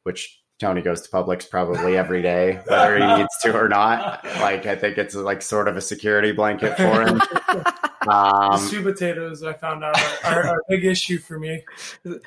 which 0.04 0.40
Tony 0.60 0.80
goes 0.80 1.02
to 1.02 1.10
Publix 1.10 1.50
probably 1.50 1.96
every 1.96 2.22
day, 2.22 2.60
whether 2.66 2.98
he 2.98 3.06
needs 3.16 3.36
to 3.42 3.58
or 3.58 3.68
not. 3.68 4.24
Like 4.24 4.64
I 4.64 4.76
think 4.76 4.96
it's 4.96 5.14
like 5.14 5.42
sort 5.42 5.68
of 5.68 5.76
a 5.76 5.80
security 5.80 6.32
blanket 6.32 6.76
for 6.76 7.02
him. 7.02 7.20
Um, 8.08 8.58
sweet 8.58 8.82
potatoes, 8.82 9.42
I 9.42 9.52
found 9.52 9.84
out, 9.84 9.94
are, 10.24 10.42
are, 10.42 10.56
a 10.56 10.60
big 10.70 10.86
issue 10.86 11.18
for 11.18 11.38
me. 11.38 11.62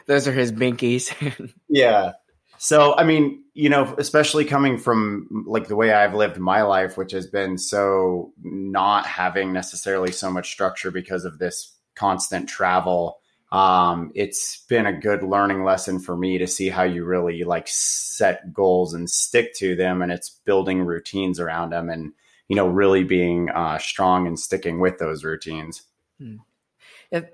Those 0.05 0.27
are 0.27 0.32
his 0.32 0.51
binkies. 0.51 1.12
yeah. 1.67 2.12
So, 2.60 2.96
I 2.96 3.03
mean, 3.03 3.43
you 3.55 3.70
know, 3.70 3.96
especially 3.98 4.46
coming 4.46 4.77
from 4.77 5.46
like 5.48 5.67
the 5.67 5.75
way 5.75 5.91
I've 5.91 6.13
lived 6.13 6.38
my 6.38 6.62
life, 6.62 6.96
which 6.96 7.12
has 7.13 7.25
been 7.25 7.58
so 7.58 8.34
not 8.43 9.08
having 9.08 9.51
necessarily 9.51 10.12
so 10.12 10.29
much 10.29 10.51
structure 10.51 10.91
because 10.91 11.25
of 11.25 11.39
this 11.39 11.75
constant 11.96 12.48
travel 12.48 13.17
um, 13.53 14.12
it's 14.15 14.65
been 14.67 14.88
a 14.88 15.00
good 15.00 15.22
learning 15.22 15.63
lesson 15.63 16.00
for 16.00 16.17
me 16.17 16.39
to 16.39 16.48
see 16.48 16.69
how 16.69 16.81
you 16.81 17.05
really 17.05 17.43
like 17.43 17.67
set 17.67 18.51
goals 18.51 18.95
and 18.95 19.07
stick 19.07 19.53
to 19.53 19.75
them 19.75 20.01
and 20.01 20.12
it's 20.12 20.29
building 20.43 20.81
routines 20.81 21.39
around 21.39 21.69
them 21.69 21.88
and 21.89 22.13
you 22.48 22.55
know 22.55 22.67
really 22.67 23.03
being 23.03 23.50
uh, 23.51 23.77
strong 23.77 24.25
and 24.25 24.39
sticking 24.39 24.79
with 24.79 24.98
those 24.98 25.24
routines 25.24 25.83
hmm. 26.19 26.38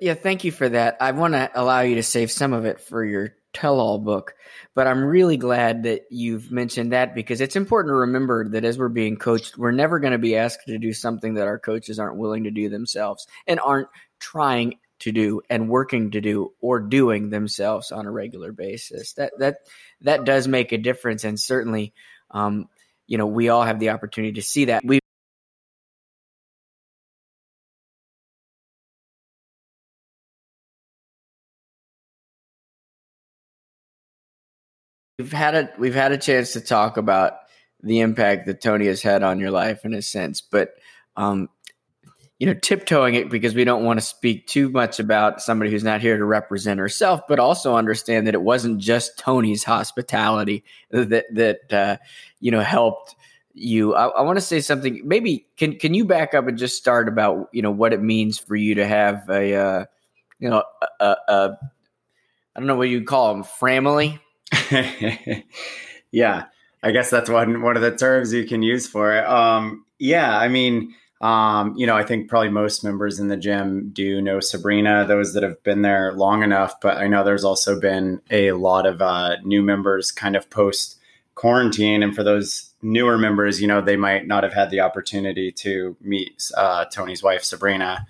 yeah, 0.02 0.14
thank 0.14 0.44
you 0.44 0.52
for 0.52 0.68
that 0.68 0.98
i 1.00 1.12
want 1.12 1.34
to 1.34 1.50
allow 1.56 1.80
you 1.80 1.96
to 1.96 2.04
save 2.04 2.30
some 2.30 2.52
of 2.52 2.66
it 2.66 2.82
for 2.82 3.04
your 3.04 3.34
tell-all 3.54 3.98
book 3.98 4.36
but 4.76 4.88
i'm 4.88 5.04
really 5.04 5.38
glad 5.38 5.84
that 5.84 6.04
you've 6.12 6.52
mentioned 6.52 6.92
that 6.92 7.16
because 7.16 7.40
it's 7.40 7.56
important 7.56 7.92
to 7.92 7.96
remember 7.96 8.48
that 8.50 8.66
as 8.66 8.78
we're 8.78 8.90
being 8.90 9.16
coached 9.16 9.58
we're 9.58 9.72
never 9.72 10.00
going 10.00 10.12
to 10.12 10.20
be 10.20 10.36
asked 10.36 10.68
to 10.68 10.78
do 10.78 10.92
something 10.92 11.36
that 11.36 11.48
our 11.48 11.58
coaches 11.58 11.98
aren't 11.98 12.18
willing 12.18 12.44
to 12.44 12.52
do 12.52 12.70
themselves 12.70 13.26
and 13.48 13.60
aren't 13.62 13.88
trying 14.20 14.76
to 15.00 15.12
do 15.12 15.42
and 15.50 15.70
working 15.70 16.12
to 16.12 16.22
do 16.22 16.54
or 16.62 16.80
doing 16.80 17.30
themselves 17.30 17.92
on 17.92 18.06
a 18.06 18.12
regular 18.12 18.52
basis. 18.52 19.14
That 19.14 19.34
that 19.40 19.58
that 20.02 20.26
does 20.26 20.48
make 20.48 20.72
a 20.72 20.78
difference, 20.78 21.24
and 21.24 21.40
certainly, 21.40 21.94
um, 22.32 22.68
you 23.08 23.18
know, 23.18 23.28
we 23.28 23.50
all 23.50 23.64
have 23.64 23.80
the 23.80 23.90
opportunity 23.90 24.34
to 24.34 24.42
see 24.42 24.66
that. 24.66 24.84
We 24.86 25.00
We've 35.20 35.34
had 35.34 35.54
a 35.54 35.70
we've 35.78 35.96
had 35.96 36.14
a 36.14 36.18
chance 36.18 36.54
to 36.54 36.62
talk 36.62 36.96
about 36.96 37.34
the 37.84 38.00
impact 38.00 38.46
that 38.46 38.62
Tony 38.62 38.88
has 38.88 39.02
had 39.02 39.22
on 39.22 39.38
your 39.40 39.52
life 39.52 39.84
in 39.84 39.94
a 39.94 40.02
sense, 40.02 40.40
but 40.40 40.76
um, 41.18 41.50
you 42.40 42.48
know, 42.48 42.54
tiptoeing 42.54 43.16
it 43.16 43.30
because 43.30 43.54
we 43.54 43.66
don't 43.66 43.84
want 43.84 44.00
to 44.00 44.06
speak 44.06 44.48
too 44.48 44.70
much 44.70 44.98
about 45.00 45.42
somebody 45.42 45.70
who's 45.70 45.84
not 45.84 46.00
here 46.00 46.18
to 46.18 46.24
represent 46.24 46.80
herself, 46.80 47.22
but 47.28 47.38
also 47.38 47.76
understand 47.76 48.26
that 48.26 48.34
it 48.34 48.42
wasn't 48.42 48.80
just 48.80 49.20
Tony's 49.20 49.66
hospitality 49.66 50.64
that 50.90 51.26
that 51.34 51.74
uh, 51.74 51.98
you 52.40 52.50
know 52.50 52.62
helped 52.62 53.16
you. 53.54 53.94
I, 53.94 54.08
I 54.08 54.22
want 54.22 54.38
to 54.38 54.42
say 54.42 54.62
something. 54.62 55.02
Maybe 55.04 55.48
can 55.58 55.78
can 55.78 55.94
you 55.94 56.06
back 56.06 56.34
up 56.34 56.48
and 56.48 56.58
just 56.58 56.78
start 56.78 57.10
about 57.10 57.50
you 57.52 57.62
know 57.62 57.72
what 57.72 57.92
it 57.92 58.02
means 58.02 58.40
for 58.40 58.56
you 58.56 58.76
to 58.76 58.88
have 58.88 59.30
a 59.30 59.54
uh, 59.54 59.86
you 60.40 60.50
know 60.50 60.64
a, 60.82 61.06
a, 61.06 61.18
a 61.28 61.58
I 62.56 62.60
don't 62.60 62.68
know 62.68 62.78
what 62.78 62.90
you 62.90 63.04
call 63.04 63.34
them 63.34 63.44
family. 63.44 64.18
yeah, 66.12 66.46
I 66.82 66.92
guess 66.92 67.10
that's 67.10 67.30
one 67.30 67.62
one 67.62 67.76
of 67.76 67.82
the 67.82 67.98
terms 67.98 68.32
you 68.32 68.46
can 68.46 68.64
use 68.64 68.88
for 68.88 69.14
it. 69.14 69.26
Um, 69.28 69.86
yeah, 70.00 70.38
I 70.38 70.48
mean 70.48 70.96
um, 71.22 71.76
you 71.76 71.86
know, 71.86 71.98
I 71.98 72.04
think 72.04 72.30
probably 72.30 72.50
most 72.50 72.84
members 72.84 73.20
in 73.20 73.28
the 73.28 73.36
gym 73.36 73.90
do 73.92 74.22
know 74.22 74.40
Sabrina, 74.40 75.06
those 75.06 75.34
that 75.34 75.44
have 75.44 75.62
been 75.64 75.82
there 75.82 76.14
long 76.14 76.44
enough. 76.44 76.80
But 76.80 76.98
I 76.98 77.08
know 77.08 77.24
there's 77.24 77.44
also 77.44 77.80
been 77.80 78.22
a 78.32 78.54
lot 78.54 78.86
of 78.86 79.02
uh, 79.02 79.38
new 79.44 79.62
members 79.62 80.12
kind 80.12 80.36
of 80.38 80.50
post 80.50 80.98
quarantine. 81.36 82.04
And 82.04 82.16
for 82.16 82.24
those 82.24 82.74
newer 82.82 83.18
members, 83.18 83.62
you 83.62 83.68
know, 83.68 83.82
they 83.82 83.98
might 83.98 84.28
not 84.28 84.44
have 84.44 84.54
had 84.54 84.70
the 84.70 84.80
opportunity 84.80 85.52
to 85.54 85.98
meet 86.00 86.52
uh, 86.56 86.86
Tony's 86.86 87.22
wife, 87.22 87.44
Sabrina. 87.44 88.08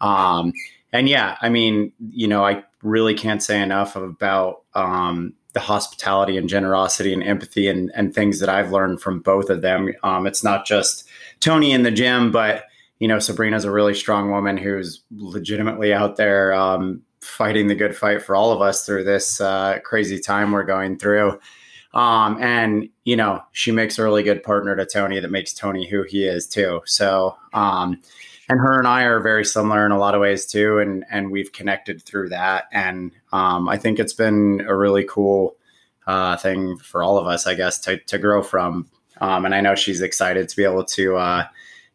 Um, 0.00 0.52
and 0.92 1.08
yeah, 1.08 1.36
I 1.40 1.48
mean, 1.48 1.92
you 2.10 2.28
know, 2.28 2.44
I 2.44 2.64
really 2.82 3.14
can't 3.14 3.42
say 3.42 3.60
enough 3.60 3.96
about 3.96 4.62
um, 4.74 5.34
the 5.52 5.60
hospitality 5.60 6.36
and 6.36 6.48
generosity 6.48 7.12
and 7.12 7.22
empathy 7.22 7.68
and, 7.68 7.90
and 7.94 8.14
things 8.14 8.40
that 8.40 8.48
I've 8.48 8.72
learned 8.72 9.00
from 9.00 9.20
both 9.20 9.50
of 9.50 9.60
them. 9.60 9.92
Um, 10.02 10.26
it's 10.26 10.42
not 10.42 10.66
just 10.66 11.06
Tony 11.40 11.72
in 11.72 11.82
the 11.82 11.90
gym, 11.90 12.30
but 12.32 12.64
you 12.98 13.08
know, 13.08 13.18
Sabrina's 13.18 13.64
a 13.64 13.70
really 13.70 13.94
strong 13.94 14.30
woman 14.30 14.56
who's 14.56 15.02
legitimately 15.10 15.92
out 15.92 16.16
there 16.16 16.54
um, 16.54 17.02
fighting 17.20 17.66
the 17.66 17.74
good 17.74 17.96
fight 17.96 18.22
for 18.22 18.36
all 18.36 18.52
of 18.52 18.62
us 18.62 18.86
through 18.86 19.04
this 19.04 19.40
uh, 19.40 19.78
crazy 19.84 20.20
time 20.20 20.52
we're 20.52 20.64
going 20.64 20.98
through. 20.98 21.38
Um, 21.94 22.40
and 22.40 22.88
you 23.04 23.16
know, 23.16 23.42
she 23.52 23.72
makes 23.72 23.98
a 23.98 24.02
really 24.02 24.22
good 24.22 24.42
partner 24.42 24.74
to 24.76 24.86
Tony 24.86 25.20
that 25.20 25.30
makes 25.30 25.52
Tony 25.52 25.86
who 25.86 26.04
he 26.04 26.24
is 26.24 26.46
too. 26.46 26.80
So, 26.84 27.36
um, 27.52 28.00
and 28.52 28.60
her 28.60 28.78
and 28.78 28.86
I 28.86 29.02
are 29.04 29.20
very 29.20 29.44
similar 29.44 29.84
in 29.84 29.92
a 29.92 29.98
lot 29.98 30.14
of 30.14 30.20
ways 30.20 30.46
too, 30.46 30.78
and 30.78 31.04
and 31.10 31.30
we've 31.30 31.52
connected 31.52 32.02
through 32.02 32.28
that. 32.28 32.64
And 32.72 33.12
um, 33.32 33.68
I 33.68 33.78
think 33.78 33.98
it's 33.98 34.12
been 34.12 34.64
a 34.68 34.76
really 34.76 35.04
cool 35.04 35.56
uh, 36.06 36.36
thing 36.36 36.76
for 36.76 37.02
all 37.02 37.18
of 37.18 37.26
us, 37.26 37.46
I 37.46 37.54
guess, 37.54 37.78
to 37.80 37.98
to 37.98 38.18
grow 38.18 38.42
from. 38.42 38.88
Um, 39.20 39.44
and 39.44 39.54
I 39.54 39.60
know 39.60 39.74
she's 39.74 40.00
excited 40.00 40.48
to 40.48 40.56
be 40.56 40.64
able 40.64 40.84
to, 40.84 41.16
uh, 41.16 41.44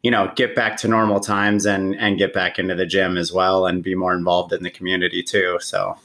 you 0.01 0.11
know, 0.11 0.31
get 0.35 0.55
back 0.55 0.77
to 0.77 0.87
normal 0.87 1.19
times 1.19 1.65
and 1.65 1.95
and 1.95 2.17
get 2.17 2.33
back 2.33 2.59
into 2.59 2.75
the 2.75 2.85
gym 2.85 3.17
as 3.17 3.31
well 3.31 3.65
and 3.65 3.83
be 3.83 3.95
more 3.95 4.13
involved 4.13 4.51
in 4.51 4.63
the 4.63 4.71
community 4.71 5.23
too. 5.23 5.57
So, 5.61 5.97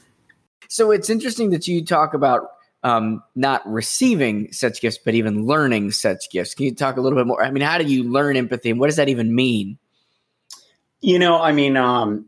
so 0.69 0.91
it's 0.91 1.09
interesting 1.09 1.49
that 1.49 1.67
you 1.67 1.83
talk 1.83 2.13
about 2.13 2.47
um, 2.83 3.23
not 3.35 3.61
receiving 3.65 4.51
such 4.51 4.81
gifts, 4.81 4.99
but 5.03 5.15
even 5.15 5.45
learning 5.45 5.91
such 5.91 6.29
gifts. 6.29 6.53
Can 6.53 6.65
you 6.65 6.75
talk 6.75 6.97
a 6.97 7.01
little 7.01 7.17
bit 7.17 7.25
more? 7.25 7.43
I 7.43 7.49
mean, 7.49 7.63
how 7.63 7.77
do 7.77 7.85
you 7.85 8.03
learn 8.03 8.37
empathy, 8.37 8.69
and 8.69 8.79
what 8.79 8.87
does 8.87 8.97
that 8.97 9.09
even 9.09 9.33
mean? 9.33 9.79
You 11.03 11.19
know, 11.19 11.37
I 11.37 11.51
mean, 11.51 11.75
um, 11.75 12.27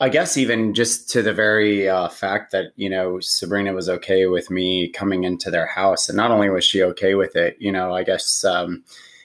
I 0.00 0.08
guess 0.08 0.38
even 0.38 0.72
just 0.72 1.10
to 1.10 1.22
the 1.22 1.34
very 1.34 1.86
uh, 1.86 2.08
fact 2.08 2.50
that 2.52 2.72
you 2.76 2.88
know 2.88 3.20
Sabrina 3.20 3.74
was 3.74 3.90
okay 3.90 4.24
with 4.24 4.50
me 4.50 4.88
coming 4.88 5.24
into 5.24 5.50
their 5.50 5.66
house, 5.66 6.08
and 6.08 6.16
not 6.16 6.30
only 6.30 6.48
was 6.48 6.64
she 6.64 6.82
okay 6.82 7.14
with 7.14 7.36
it, 7.36 7.58
you 7.60 7.70
know, 7.70 7.94
I 7.94 8.02
guess 8.02 8.42
um, 8.42 8.82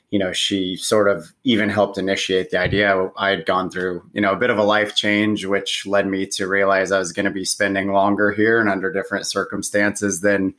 you 0.09 0.19
know 0.19 0.33
she 0.33 0.75
sort 0.75 1.07
of 1.07 1.31
even 1.45 1.69
helped 1.69 1.97
initiate 1.97 2.51
the 2.51 2.59
idea. 2.59 3.09
I 3.15 3.29
had 3.29 3.45
gone 3.45 3.71
through 3.71 4.03
you 4.11 4.19
know 4.19 4.33
a 4.33 4.37
bit 4.37 4.49
of 4.49 4.57
a 4.57 4.63
life 4.63 4.93
change, 4.93 5.45
which 5.45 5.85
led 5.85 6.05
me 6.05 6.25
to 6.31 6.45
realize 6.45 6.91
I 6.91 6.99
was 6.99 7.13
going 7.13 7.27
to 7.27 7.31
be 7.31 7.45
spending 7.45 7.93
longer 7.93 8.33
here 8.33 8.59
and 8.59 8.69
under 8.69 8.91
different 8.91 9.25
circumstances 9.25 10.19
than 10.19 10.53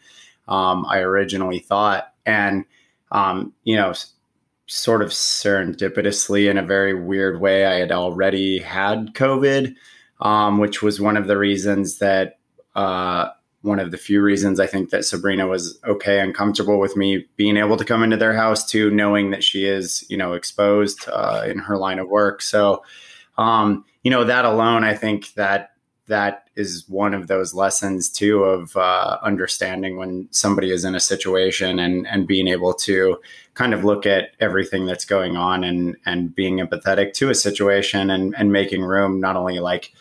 um, 0.48 0.86
I 0.88 1.00
originally 1.00 1.58
thought, 1.58 2.14
and 2.24 2.64
um, 3.12 3.52
you 3.64 3.76
know 3.76 3.92
sort 4.66 5.02
of 5.02 5.10
serendipitously 5.10 6.50
in 6.50 6.58
a 6.58 6.62
very 6.62 6.94
weird 6.94 7.40
way, 7.40 7.66
I 7.66 7.74
had 7.74 7.92
already 7.92 8.58
had 8.58 9.14
COVID 9.14 9.74
um, 10.20 10.58
which 10.58 10.82
was 10.82 11.00
one 11.00 11.16
of 11.16 11.26
the 11.26 11.36
reasons 11.36 11.98
that 11.98 12.38
uh, 12.74 13.28
one 13.62 13.78
of 13.78 13.90
the 13.90 13.98
few 13.98 14.22
reasons 14.22 14.60
I 14.60 14.66
think 14.66 14.90
that 14.90 15.04
Sabrina 15.04 15.46
was 15.46 15.78
okay 15.84 16.20
and 16.20 16.34
comfortable 16.34 16.78
with 16.78 16.96
me 16.96 17.26
being 17.36 17.56
able 17.56 17.76
to 17.76 17.84
come 17.84 18.02
into 18.02 18.16
their 18.16 18.34
house 18.34 18.68
too, 18.68 18.90
knowing 18.90 19.30
that 19.30 19.44
she 19.44 19.66
is, 19.66 20.04
you 20.08 20.16
know, 20.16 20.34
exposed 20.34 21.08
uh, 21.08 21.42
in 21.46 21.58
her 21.58 21.76
line 21.76 21.98
of 21.98 22.08
work. 22.08 22.42
So, 22.42 22.82
um, 23.38 23.84
you 24.02 24.10
know, 24.10 24.24
that 24.24 24.44
alone, 24.44 24.84
I 24.84 24.94
think 24.94 25.34
that 25.34 25.70
that 26.06 26.48
is 26.54 26.84
one 26.88 27.14
of 27.14 27.26
those 27.26 27.52
lessons 27.54 28.08
too 28.08 28.44
of 28.44 28.76
uh, 28.76 29.18
understanding 29.22 29.96
when 29.96 30.28
somebody 30.30 30.70
is 30.70 30.84
in 30.84 30.94
a 30.94 31.00
situation 31.00 31.78
and 31.78 32.06
and 32.06 32.26
being 32.26 32.48
able 32.48 32.72
to 32.72 33.18
kind 33.54 33.74
of 33.74 33.84
look 33.84 34.06
at 34.06 34.30
everything 34.40 34.86
that's 34.86 35.04
going 35.04 35.36
on 35.36 35.64
and 35.64 35.96
and 36.06 36.34
being 36.34 36.58
empathetic 36.58 37.12
to 37.12 37.30
a 37.30 37.34
situation 37.34 38.10
and 38.10 38.34
and 38.36 38.52
making 38.52 38.82
room 38.82 39.20
not 39.20 39.36
only 39.36 39.58
like 39.58 39.92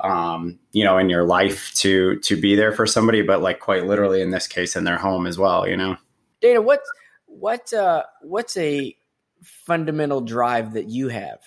um, 0.00 0.58
you 0.72 0.84
know, 0.84 0.98
in 0.98 1.08
your 1.08 1.24
life 1.24 1.72
to 1.74 2.18
to 2.20 2.40
be 2.40 2.54
there 2.54 2.72
for 2.72 2.86
somebody, 2.86 3.22
but 3.22 3.42
like 3.42 3.60
quite 3.60 3.86
literally 3.86 4.20
in 4.20 4.30
this 4.30 4.46
case 4.46 4.76
in 4.76 4.84
their 4.84 4.98
home 4.98 5.26
as 5.26 5.38
well, 5.38 5.66
you 5.68 5.76
know. 5.76 5.96
Dana, 6.40 6.60
what 6.60 6.82
what 7.26 7.72
uh 7.72 8.04
what's 8.22 8.56
a 8.56 8.96
fundamental 9.42 10.20
drive 10.20 10.74
that 10.74 10.88
you 10.88 11.08
have? 11.08 11.40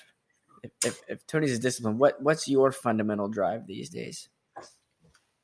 If, 0.83 0.85
if, 0.85 1.01
if 1.07 1.27
Tony's 1.27 1.57
a 1.57 1.59
discipline, 1.59 1.97
what 1.97 2.21
what's 2.21 2.47
your 2.47 2.71
fundamental 2.71 3.27
drive 3.27 3.67
these 3.67 3.89
days? 3.89 4.29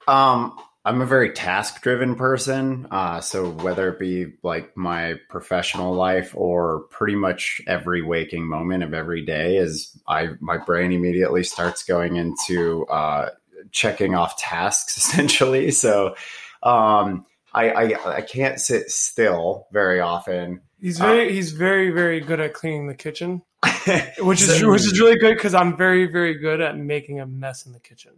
Um, 0.07 0.57
I'm 0.85 1.01
a 1.01 1.05
very 1.05 1.31
task 1.31 1.81
driven 1.81 2.15
person. 2.15 2.87
Uh, 2.91 3.21
so 3.21 3.49
whether 3.49 3.89
it 3.89 3.99
be 3.99 4.33
like 4.43 4.75
my 4.75 5.15
professional 5.29 5.93
life 5.93 6.33
or 6.35 6.81
pretty 6.89 7.15
much 7.15 7.61
every 7.67 8.01
waking 8.01 8.45
moment 8.45 8.83
of 8.83 8.93
every 8.93 9.25
day 9.25 9.57
is 9.57 9.97
I, 10.07 10.29
my 10.41 10.57
brain 10.57 10.91
immediately 10.91 11.43
starts 11.43 11.83
going 11.83 12.17
into, 12.17 12.85
uh, 12.87 13.29
checking 13.71 14.13
off 14.13 14.37
tasks 14.37 14.97
essentially. 15.05 15.71
So, 15.71 16.15
um, 16.61 17.25
I, 17.53 17.69
I, 17.69 18.15
I 18.17 18.21
can't 18.21 18.59
sit 18.59 18.89
still 18.89 19.67
very 19.71 19.99
often. 19.99 20.61
He's 20.81 20.97
very, 20.97 21.27
uh, 21.27 21.31
he's 21.31 21.51
very, 21.51 21.91
very 21.91 22.19
good 22.19 22.39
at 22.39 22.53
cleaning 22.53 22.87
the 22.87 22.95
kitchen, 22.95 23.43
which 24.19 24.41
is, 24.41 24.63
which 24.63 24.81
is 24.81 24.99
really 24.99 25.17
good. 25.17 25.37
Cause 25.39 25.53
I'm 25.53 25.75
very, 25.75 26.05
very 26.05 26.35
good 26.35 26.61
at 26.61 26.77
making 26.77 27.19
a 27.19 27.25
mess 27.25 27.65
in 27.65 27.73
the 27.73 27.79
kitchen. 27.79 28.11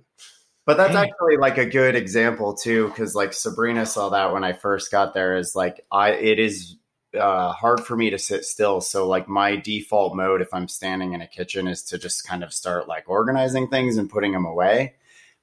But 0.65 0.77
that's 0.77 0.93
Hey. 0.93 1.03
actually 1.03 1.37
like 1.37 1.57
a 1.57 1.65
good 1.65 1.95
example 1.95 2.55
too, 2.55 2.87
because 2.87 3.13
like 3.15 3.33
Sabrina 3.33 3.85
saw 3.85 4.09
that 4.09 4.33
when 4.33 4.43
I 4.43 4.53
first 4.53 4.91
got 4.91 5.13
there. 5.13 5.37
Is 5.37 5.55
like 5.55 5.85
I 5.91 6.11
it 6.11 6.39
is 6.39 6.75
uh, 7.15 7.51
hard 7.51 7.81
for 7.81 7.95
me 7.95 8.09
to 8.09 8.17
sit 8.17 8.45
still. 8.45 8.81
So 8.81 9.07
like 9.07 9.27
my 9.27 9.55
default 9.55 10.15
mode, 10.15 10.41
if 10.41 10.53
I'm 10.53 10.67
standing 10.67 11.13
in 11.13 11.21
a 11.21 11.27
kitchen, 11.27 11.67
is 11.67 11.83
to 11.83 11.97
just 11.97 12.27
kind 12.27 12.43
of 12.43 12.51
start 12.53 12.87
like 12.87 13.03
organizing 13.07 13.67
things 13.67 13.97
and 13.97 14.09
putting 14.09 14.31
them 14.31 14.45
away. 14.45 14.95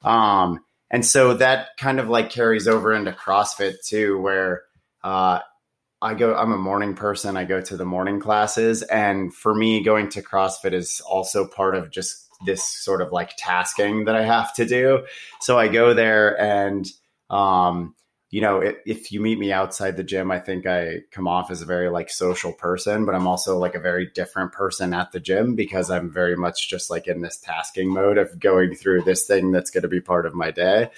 Um, 0.02 0.64
and 0.90 1.06
so 1.06 1.34
that 1.34 1.68
kind 1.78 2.00
of 2.00 2.08
like 2.08 2.30
carries 2.30 2.66
over 2.66 2.92
into 2.92 3.12
CrossFit 3.12 3.84
too, 3.86 4.20
where 4.20 4.62
uh, 5.04 5.38
I 6.02 6.14
go. 6.14 6.34
I'm 6.34 6.52
a 6.52 6.58
morning 6.58 6.94
person. 6.94 7.36
I 7.36 7.44
go 7.44 7.60
to 7.60 7.76
the 7.76 7.84
morning 7.84 8.18
classes, 8.18 8.82
and 8.82 9.32
for 9.32 9.54
me, 9.54 9.82
going 9.82 10.08
to 10.10 10.22
CrossFit 10.22 10.72
is 10.72 11.00
also 11.00 11.46
part 11.46 11.76
of 11.76 11.90
just 11.90 12.28
this 12.44 12.64
sort 12.64 13.00
of 13.00 13.12
like 13.12 13.36
tasking 13.36 14.06
that 14.06 14.16
I 14.16 14.24
have 14.24 14.52
to 14.54 14.66
do. 14.66 15.06
So 15.40 15.58
I 15.58 15.68
go 15.68 15.94
there 15.94 16.38
and, 16.40 16.84
um, 17.30 17.94
you 18.30 18.40
know, 18.40 18.60
if, 18.60 18.76
if 18.84 19.12
you 19.12 19.20
meet 19.20 19.38
me 19.38 19.52
outside 19.52 19.96
the 19.96 20.02
gym, 20.02 20.30
I 20.32 20.40
think 20.40 20.66
I 20.66 21.02
come 21.12 21.28
off 21.28 21.52
as 21.52 21.62
a 21.62 21.66
very 21.66 21.88
like 21.88 22.10
social 22.10 22.52
person, 22.52 23.04
but 23.04 23.14
I'm 23.14 23.28
also 23.28 23.58
like 23.58 23.76
a 23.76 23.80
very 23.80 24.10
different 24.12 24.52
person 24.52 24.92
at 24.94 25.12
the 25.12 25.20
gym 25.20 25.54
because 25.54 25.90
I'm 25.90 26.10
very 26.10 26.34
much 26.36 26.68
just 26.68 26.90
like 26.90 27.06
in 27.06 27.20
this 27.20 27.36
tasking 27.36 27.90
mode 27.90 28.18
of 28.18 28.40
going 28.40 28.74
through 28.74 29.02
this 29.02 29.26
thing 29.26 29.52
that's 29.52 29.70
going 29.70 29.82
to 29.82 29.88
be 29.88 30.00
part 30.00 30.26
of 30.26 30.34
my 30.34 30.50
day. 30.50 30.90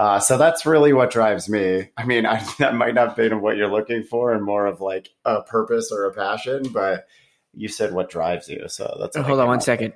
Uh, 0.00 0.18
so 0.18 0.38
that's 0.38 0.64
really 0.64 0.94
what 0.94 1.10
drives 1.10 1.46
me. 1.46 1.90
I 1.94 2.06
mean, 2.06 2.24
I, 2.24 2.42
that 2.58 2.74
might 2.74 2.94
not 2.94 3.16
be 3.16 3.28
what 3.28 3.58
you're 3.58 3.70
looking 3.70 4.02
for 4.02 4.32
and 4.32 4.42
more 4.42 4.64
of 4.64 4.80
like 4.80 5.10
a 5.26 5.42
purpose 5.42 5.92
or 5.92 6.06
a 6.06 6.14
passion, 6.14 6.62
but 6.72 7.06
you 7.52 7.68
said 7.68 7.92
what 7.92 8.08
drives 8.08 8.48
you. 8.48 8.66
So 8.68 8.96
that's 8.98 9.14
what 9.14 9.26
Hold 9.26 9.40
on 9.40 9.48
one 9.48 9.60
second. 9.60 9.92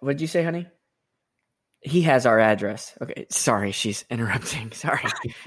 What'd 0.00 0.20
you 0.20 0.26
say, 0.26 0.42
honey? 0.42 0.66
He 1.84 2.02
has 2.02 2.26
our 2.26 2.38
address. 2.38 2.96
Okay, 3.02 3.26
sorry, 3.28 3.72
she's 3.72 4.04
interrupting. 4.08 4.70
Sorry, 4.72 5.02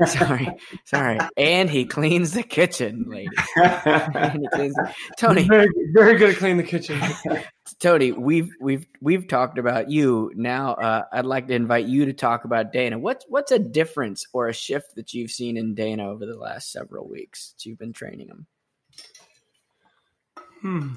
sorry, 0.06 0.50
sorry. 0.84 1.18
And 1.38 1.70
he 1.70 1.86
cleans 1.86 2.34
the 2.34 2.44
kitchen, 2.44 3.06
lady. 3.08 3.30
with. 3.56 3.82
And 3.88 4.42
he 4.42 4.48
cleans 4.52 4.74
the- 4.76 4.94
Tony, 5.18 5.44
very, 5.44 5.68
very 5.94 6.18
good 6.18 6.32
at 6.32 6.36
cleaning 6.36 6.58
the 6.58 6.64
kitchen. 6.64 7.02
Tony, 7.80 8.12
we've 8.12 8.50
we've 8.60 8.86
we've 9.02 9.28
talked 9.30 9.58
about 9.58 9.90
you. 9.90 10.30
Now, 10.36 10.74
uh, 10.74 11.04
I'd 11.14 11.26
like 11.26 11.48
to 11.48 11.54
invite 11.56 11.86
you 11.86 12.06
to 12.08 12.14
talk 12.14 12.44
about 12.44 12.74
Dana. 12.74 13.00
What's 13.00 13.24
what's 13.30 13.52
a 13.54 13.60
difference 13.60 14.26
or 14.34 14.50
a 14.50 14.54
shift 14.54 14.96
that 14.96 15.14
you've 15.14 15.32
seen 15.32 15.56
in 15.56 15.74
Dana 15.74 16.10
over 16.10 16.26
the 16.26 16.36
last 16.38 16.70
several 16.70 17.08
weeks 17.08 17.54
that 17.54 17.66
you've 17.66 17.80
been 17.80 17.94
training 17.94 18.28
him? 18.28 18.46
Hmm. 20.62 20.88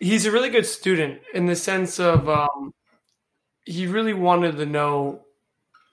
He's 0.00 0.26
a 0.26 0.32
really 0.32 0.50
good 0.50 0.66
student 0.66 1.20
in 1.34 1.46
the 1.46 1.54
sense 1.54 2.00
of 2.00 2.28
um, 2.28 2.72
he 3.64 3.86
really 3.86 4.14
wanted 4.14 4.56
to 4.56 4.66
know 4.66 5.26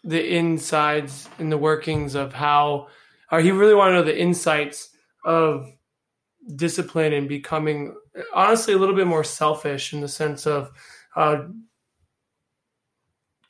the 0.04 0.36
insides 0.36 1.28
and 1.38 1.52
the 1.52 1.58
workings 1.58 2.16
of 2.16 2.34
how, 2.34 2.88
or 3.32 3.42
he 3.42 3.52
really 3.52 3.76
wanted 3.76 3.92
to 3.92 3.98
know 4.00 4.06
the 4.06 4.20
insights 4.20 4.90
of 5.26 5.70
discipline 6.56 7.12
and 7.12 7.28
becoming 7.28 7.94
honestly 8.34 8.74
a 8.74 8.78
little 8.78 8.96
bit 8.96 9.08
more 9.08 9.24
selfish 9.24 9.94
in 9.94 10.00
the 10.00 10.08
sense 10.08 10.48
of 10.48 10.72
uh, 11.18 11.44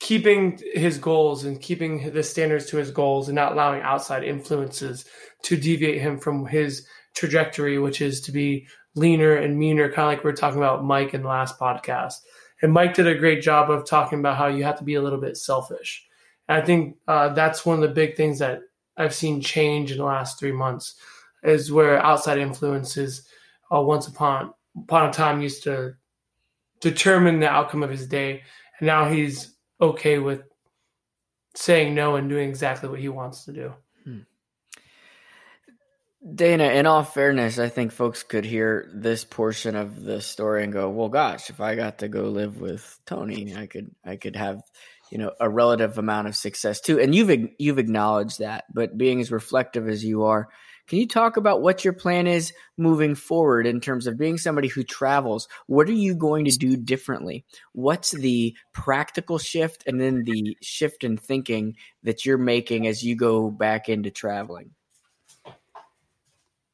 keeping 0.00 0.60
his 0.74 0.98
goals 0.98 1.44
and 1.44 1.60
keeping 1.60 2.12
the 2.12 2.22
standards 2.22 2.66
to 2.66 2.76
his 2.76 2.90
goals 2.90 3.28
and 3.28 3.36
not 3.36 3.52
allowing 3.52 3.82
outside 3.82 4.24
influences 4.24 5.04
to 5.42 5.56
deviate 5.56 6.00
him 6.00 6.18
from 6.18 6.46
his 6.46 6.86
trajectory, 7.14 7.78
which 7.78 8.00
is 8.00 8.20
to 8.20 8.32
be 8.32 8.66
leaner 8.98 9.34
and 9.36 9.58
meaner, 9.58 9.88
kind 9.88 10.06
of 10.06 10.06
like 10.06 10.24
we 10.24 10.30
were 10.30 10.36
talking 10.36 10.58
about 10.58 10.84
Mike 10.84 11.14
in 11.14 11.22
the 11.22 11.28
last 11.28 11.58
podcast. 11.58 12.14
And 12.60 12.72
Mike 12.72 12.94
did 12.94 13.06
a 13.06 13.14
great 13.14 13.42
job 13.42 13.70
of 13.70 13.86
talking 13.86 14.18
about 14.18 14.36
how 14.36 14.48
you 14.48 14.64
have 14.64 14.78
to 14.78 14.84
be 14.84 14.94
a 14.94 15.02
little 15.02 15.20
bit 15.20 15.36
selfish. 15.36 16.06
And 16.48 16.60
I 16.60 16.64
think 16.64 16.96
uh, 17.06 17.30
that's 17.30 17.64
one 17.64 17.76
of 17.76 17.82
the 17.82 17.94
big 17.94 18.16
things 18.16 18.38
that 18.40 18.60
I've 18.96 19.14
seen 19.14 19.40
change 19.40 19.92
in 19.92 19.98
the 19.98 20.04
last 20.04 20.38
three 20.38 20.52
months 20.52 20.96
is 21.44 21.70
where 21.70 22.04
outside 22.04 22.38
influences 22.38 23.28
uh, 23.72 23.80
once 23.80 24.08
upon 24.08 24.52
upon 24.76 25.08
a 25.08 25.12
time 25.12 25.40
used 25.40 25.62
to 25.64 25.94
determine 26.80 27.40
the 27.40 27.48
outcome 27.48 27.82
of 27.82 27.90
his 27.90 28.06
day, 28.06 28.42
and 28.78 28.86
now 28.86 29.08
he's 29.08 29.54
okay 29.80 30.18
with 30.18 30.42
saying 31.54 31.94
no 31.94 32.16
and 32.16 32.28
doing 32.28 32.48
exactly 32.48 32.88
what 32.88 33.00
he 33.00 33.08
wants 33.08 33.44
to 33.44 33.52
do. 33.52 33.72
Dana, 36.34 36.64
in 36.64 36.86
all 36.86 37.04
fairness, 37.04 37.58
I 37.58 37.68
think 37.68 37.92
folks 37.92 38.22
could 38.22 38.44
hear 38.44 38.90
this 38.92 39.24
portion 39.24 39.76
of 39.76 40.02
the 40.02 40.20
story 40.20 40.64
and 40.64 40.72
go, 40.72 40.90
"Well, 40.90 41.08
gosh, 41.08 41.48
if 41.48 41.60
I 41.60 41.74
got 41.74 41.98
to 41.98 42.08
go 42.08 42.24
live 42.24 42.60
with 42.60 42.98
Tony, 43.06 43.54
I 43.56 43.66
could, 43.66 43.94
I 44.04 44.16
could 44.16 44.36
have, 44.36 44.60
you 45.10 45.18
know, 45.18 45.32
a 45.40 45.48
relative 45.48 45.96
amount 45.96 46.28
of 46.28 46.36
success 46.36 46.80
too." 46.80 47.00
And 47.00 47.14
you've 47.14 47.50
you've 47.58 47.78
acknowledged 47.78 48.40
that, 48.40 48.64
but 48.74 48.98
being 48.98 49.20
as 49.20 49.32
reflective 49.32 49.88
as 49.88 50.04
you 50.04 50.24
are, 50.24 50.48
can 50.86 50.98
you 50.98 51.06
talk 51.06 51.36
about 51.36 51.62
what 51.62 51.84
your 51.84 51.94
plan 51.94 52.26
is 52.26 52.52
moving 52.76 53.14
forward 53.14 53.66
in 53.66 53.80
terms 53.80 54.06
of 54.06 54.18
being 54.18 54.38
somebody 54.38 54.68
who 54.68 54.82
travels? 54.82 55.48
What 55.66 55.88
are 55.88 55.92
you 55.92 56.14
going 56.14 56.44
to 56.46 56.58
do 56.58 56.76
differently? 56.76 57.44
What's 57.72 58.10
the 58.10 58.56
practical 58.72 59.38
shift, 59.38 59.84
and 59.86 60.00
then 60.00 60.24
the 60.24 60.58
shift 60.62 61.04
in 61.04 61.16
thinking 61.16 61.76
that 62.02 62.26
you're 62.26 62.38
making 62.38 62.86
as 62.86 63.02
you 63.02 63.16
go 63.16 63.50
back 63.50 63.88
into 63.88 64.10
traveling? 64.10 64.74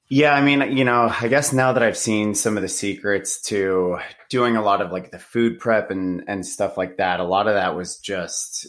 Yeah, 0.09 0.35
I 0.35 0.43
mean, 0.43 0.77
you 0.77 0.85
know, 0.85 1.13
I 1.19 1.29
guess 1.29 1.53
now 1.53 1.73
that 1.73 1.83
I've 1.83 1.97
seen 1.97 2.35
some 2.35 2.57
of 2.57 2.63
the 2.63 2.69
secrets 2.69 3.41
to 3.43 3.99
doing 4.29 4.57
a 4.57 4.63
lot 4.63 4.83
of 4.83 4.93
like 4.93 5.11
the 5.11 5.19
food 5.19 5.59
prep 5.59 5.91
and 5.91 6.25
and 6.29 6.47
stuff 6.47 6.77
like 6.77 6.99
that, 6.99 7.21
a 7.21 7.25
lot 7.25 7.49
of 7.49 7.55
that 7.55 7.75
was 7.75 7.99
just 7.99 8.67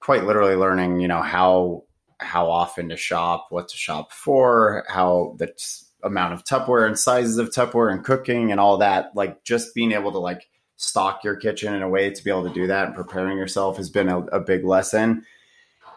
quite 0.00 0.24
literally 0.24 0.56
learning, 0.56 1.00
you 1.00 1.08
know, 1.08 1.22
how 1.22 1.84
how 2.18 2.50
often 2.50 2.88
to 2.88 2.96
shop, 2.96 3.46
what 3.50 3.68
to 3.68 3.76
shop 3.76 4.12
for, 4.12 4.84
how 4.88 5.36
the 5.38 5.46
t- 5.48 5.54
amount 6.02 6.34
of 6.34 6.44
Tupperware 6.44 6.86
and 6.86 6.98
sizes 6.98 7.38
of 7.38 7.50
Tupperware 7.50 7.92
and 7.92 8.04
cooking 8.04 8.50
and 8.50 8.58
all 8.58 8.78
that. 8.78 9.12
Like 9.14 9.44
just 9.44 9.74
being 9.74 9.92
able 9.92 10.12
to 10.12 10.18
like 10.18 10.48
stock 10.76 11.22
your 11.22 11.36
kitchen 11.36 11.74
in 11.74 11.82
a 11.82 11.88
way 11.88 12.10
to 12.10 12.24
be 12.24 12.30
able 12.30 12.48
to 12.48 12.54
do 12.54 12.66
that 12.66 12.86
and 12.86 12.94
preparing 12.94 13.38
yourself 13.38 13.76
has 13.76 13.88
been 13.88 14.08
a, 14.08 14.20
a 14.26 14.40
big 14.40 14.64
lesson 14.64 15.24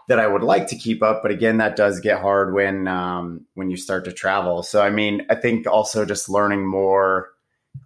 that 0.09 0.19
I 0.19 0.25
would 0.25 0.41
like 0.41 0.65
to 0.67 0.75
keep 0.75 1.03
up, 1.03 1.21
but 1.21 1.29
again, 1.29 1.57
that 1.57 1.75
does 1.75 1.99
get 1.99 2.19
hard 2.19 2.51
when 2.51 2.87
um, 2.87 3.45
when 3.53 3.69
you 3.69 3.77
start 3.77 4.05
to 4.05 4.11
travel. 4.11 4.63
So, 4.63 4.81
I 4.81 4.89
mean, 4.89 5.25
I 5.29 5.35
think 5.35 5.67
also 5.67 6.03
just 6.03 6.27
learning 6.27 6.65
more 6.65 7.29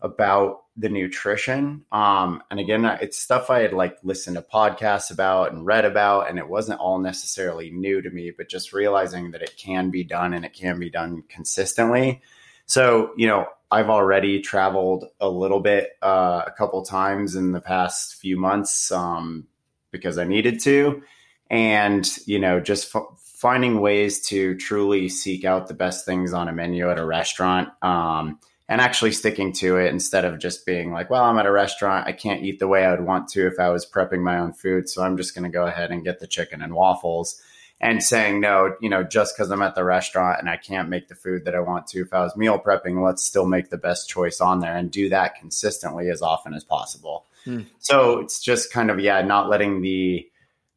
about 0.01 0.61
the 0.77 0.87
nutrition, 0.87 1.83
um, 1.91 2.41
and 2.49 2.61
again, 2.61 2.85
it's 3.01 3.21
stuff 3.21 3.49
I 3.49 3.59
had 3.59 3.73
like 3.73 3.97
listened 4.03 4.37
to 4.37 4.41
podcasts 4.41 5.11
about 5.11 5.51
and 5.51 5.65
read 5.65 5.83
about, 5.83 6.29
and 6.29 6.39
it 6.39 6.47
wasn't 6.47 6.79
all 6.79 6.97
necessarily 6.97 7.69
new 7.71 8.01
to 8.01 8.09
me, 8.09 8.31
but 8.35 8.49
just 8.49 8.71
realizing 8.71 9.31
that 9.31 9.43
it 9.43 9.57
can 9.57 9.89
be 9.91 10.05
done 10.05 10.33
and 10.33 10.45
it 10.45 10.53
can 10.53 10.79
be 10.79 10.89
done 10.89 11.23
consistently. 11.27 12.21
So, 12.65 13.11
you 13.17 13.27
know, 13.27 13.47
I've 13.69 13.89
already 13.89 14.39
traveled 14.39 15.05
a 15.19 15.27
little 15.27 15.59
bit, 15.59 15.89
uh, 16.01 16.43
a 16.47 16.51
couple 16.51 16.81
times 16.83 17.35
in 17.35 17.51
the 17.51 17.59
past 17.59 18.15
few 18.15 18.37
months 18.39 18.91
um, 18.93 19.47
because 19.91 20.17
I 20.17 20.23
needed 20.23 20.61
to 20.61 21.03
and 21.49 22.17
you 22.25 22.39
know 22.39 22.59
just 22.59 22.95
f- 22.95 23.03
finding 23.17 23.81
ways 23.81 24.25
to 24.25 24.55
truly 24.55 25.09
seek 25.09 25.43
out 25.43 25.67
the 25.67 25.73
best 25.73 26.05
things 26.05 26.33
on 26.33 26.47
a 26.47 26.53
menu 26.53 26.89
at 26.89 26.99
a 26.99 27.05
restaurant 27.05 27.69
um, 27.81 28.39
and 28.69 28.79
actually 28.79 29.11
sticking 29.11 29.51
to 29.51 29.77
it 29.77 29.91
instead 29.91 30.25
of 30.25 30.39
just 30.39 30.65
being 30.65 30.91
like 30.91 31.09
well 31.09 31.23
i'm 31.23 31.37
at 31.37 31.45
a 31.45 31.51
restaurant. 31.51 32.07
I 32.07 32.13
can't 32.13 32.43
eat 32.43 32.59
the 32.59 32.67
way 32.67 32.85
i 32.85 32.91
would 32.91 33.05
want 33.05 33.27
to 33.29 33.47
if 33.47 33.59
i 33.59 33.69
was 33.69 33.85
prepping 33.85 34.21
my 34.21 34.39
own 34.39 34.53
food 34.53 34.89
so 34.89 35.03
i'm 35.03 35.17
just 35.17 35.35
going 35.35 35.43
to 35.43 35.49
go 35.49 35.65
ahead 35.65 35.91
and 35.91 36.03
get 36.03 36.19
the 36.19 36.27
chicken 36.27 36.61
and 36.61 36.73
waffles. 36.73 37.41
And 37.81 38.01
saying 38.01 38.39
no 38.39 38.77
you 38.79 38.89
know 38.89 39.03
just 39.03 39.35
because 39.35 39.51
i'm 39.51 39.61
at 39.61 39.75
the 39.75 39.83
restaurant 39.83 40.39
and 40.39 40.49
i 40.49 40.55
can't 40.55 40.87
make 40.87 41.09
the 41.09 41.15
food 41.15 41.43
that 41.43 41.53
i 41.53 41.59
want 41.59 41.85
to 41.87 41.99
if 41.99 42.13
i 42.13 42.21
was 42.21 42.33
meal 42.37 42.57
prepping 42.57 43.03
let's 43.03 43.25
still 43.25 43.45
make 43.45 43.71
the 43.71 43.77
best 43.77 44.07
choice 44.07 44.39
on 44.39 44.61
there 44.61 44.77
and 44.77 44.89
do 44.89 45.09
that 45.09 45.35
consistently 45.35 46.09
as 46.09 46.21
often 46.21 46.53
as 46.53 46.63
possible. 46.63 47.25
Hmm. 47.43 47.63
so 47.79 48.19
it's 48.19 48.39
just 48.41 48.71
kind 48.71 48.89
of 48.89 49.01
yeah 49.01 49.21
not 49.21 49.49
letting 49.49 49.81
the 49.81 50.25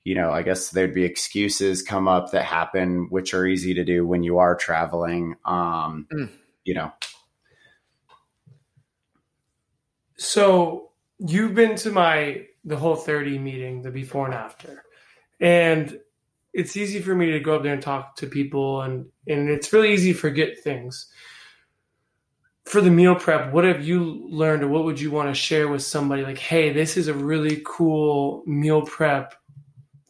you 0.07 0.15
know, 0.15 0.31
I 0.31 0.43
guess 0.43 0.71
there'd 0.71 0.95
be 0.95 1.03
excuses 1.03 1.83
come 1.83 2.07
up 2.07 2.31
that 2.31 2.45
happen, 2.45 3.09
which 3.11 3.35
are 3.35 3.45
easy 3.45 3.75
to 3.75 3.83
do 3.83 4.07
when 4.07 4.23
you 4.23 4.39
are 4.39 4.55
traveling. 4.55 5.35
Um, 5.45 6.07
Mm. 6.13 6.31
You 6.65 6.75
know, 6.75 6.93
So 10.17 10.91
you've 11.19 11.55
been 11.57 11.75
to 11.77 11.91
my 11.91 12.47
the 12.65 12.77
Whole30 12.77 13.41
meeting, 13.41 13.83
the 13.83 13.91
before 13.91 14.27
and 14.27 14.35
after. 14.35 14.85
And 15.41 15.99
it's 16.53 16.77
easy 16.77 17.01
for 17.01 17.15
me 17.15 17.33
to 17.33 17.41
go 17.41 17.57
up 17.57 17.65
there 17.65 17.73
and 17.73 17.83
talk 17.83 18.15
to 18.17 18.29
people 18.29 18.83
and 18.83 19.07
and 19.27 19.51
it's 19.51 19.73
really 19.73 19.93
easy 19.93 20.13
to 20.13 20.19
forget 20.19 20.61
things. 20.63 21.11
For 22.65 22.81
the 22.81 22.91
meal 22.91 23.17
prep, 23.17 23.53
what 23.53 23.65
have 23.65 23.85
you 23.85 24.29
learned 24.31 24.63
or 24.63 24.69
what 24.69 24.85
would 24.85 25.01
you 25.01 25.11
want 25.11 25.29
to 25.31 25.35
share 25.35 25.67
with 25.67 25.83
somebody 25.83 26.23
like, 26.23 26.39
hey, 26.39 26.73
this 26.73 26.97
is 26.97 27.09
a 27.09 27.15
really 27.15 27.61
cool 27.65 28.45
meal 28.47 28.83
prep 28.83 29.35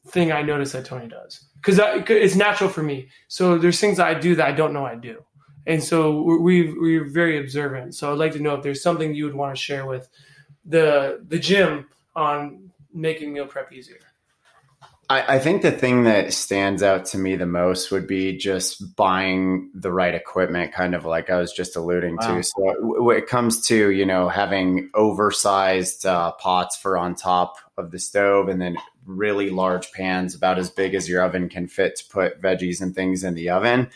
thing 0.07 0.33
I 0.33 0.43
notice 0.43 0.73
that 0.73 0.85
Tony 0.85 1.09
does. 1.09 1.45
Because 1.57 1.81
it's 2.09 2.37
natural 2.37 2.71
for 2.71 2.83
me. 2.83 3.09
So 3.29 3.59
there's 3.59 3.81
things 3.81 3.99
I 3.99 4.15
do 4.15 4.37
that 4.37 4.47
I 4.47 4.53
don't 4.53 4.73
know 4.73 4.85
I 4.85 4.95
do. 4.95 5.25
And 5.67 5.83
so 5.83 6.23
we 6.23 6.73
we're 6.73 7.11
very 7.11 7.41
observant. 7.41 7.95
So 7.95 8.13
I'd 8.13 8.19
like 8.19 8.33
to 8.33 8.39
know 8.39 8.55
if 8.55 8.63
there's 8.63 8.83
something 8.83 9.15
you 9.15 9.25
would 9.25 9.35
want 9.35 9.57
to 9.57 9.61
share 9.61 9.85
with 9.85 10.09
the 10.65 11.25
the 11.27 11.39
gym 11.39 11.87
on 12.15 12.71
making 12.93 13.33
meal 13.33 13.47
prep 13.47 13.73
easier? 13.73 13.99
I, 15.09 15.37
I, 15.37 15.39
think 15.39 15.63
the 15.63 15.71
thing 15.71 16.03
that 16.05 16.33
stands 16.33 16.83
out 16.83 17.05
to 17.07 17.19
me 17.19 17.37
the 17.37 17.47
most 17.47 17.93
would 17.93 18.09
be 18.09 18.37
just 18.37 18.97
buying 18.97 19.71
the 19.73 19.93
right 19.93 20.13
equipment, 20.13 20.73
kind 20.73 20.97
of 20.97 21.05
like 21.05 21.31
I 21.31 21.39
was 21.39 21.53
just 21.53 21.77
alluding 21.77 22.17
wow. 22.17 22.39
to. 22.39 22.43
So 22.43 22.75
when 22.81 23.17
it 23.17 23.29
comes 23.29 23.65
to 23.69 23.91
you 23.91 24.05
know 24.05 24.29
having 24.29 24.91
oversized 24.95 26.07
uh, 26.07 26.33
pots 26.33 26.77
for 26.77 26.99
on 26.99 27.15
top 27.15 27.57
of 27.77 27.93
the 27.93 28.01
stove, 28.01 28.49
and 28.49 28.61
then 28.61 28.77
really 29.07 29.51
large 29.51 29.93
pans 29.93 30.35
about 30.35 30.59
as 30.59 30.71
big 30.71 30.95
as 30.95 31.09
your 31.09 31.23
oven 31.23 31.49
can 31.49 31.69
fit 31.69 31.97
to 31.97 32.05
put 32.09 32.43
veggies 32.43 32.81
and 32.81 32.95
things 32.95 33.25
in 33.25 33.35
the 33.35 33.51
oven. 33.51 33.89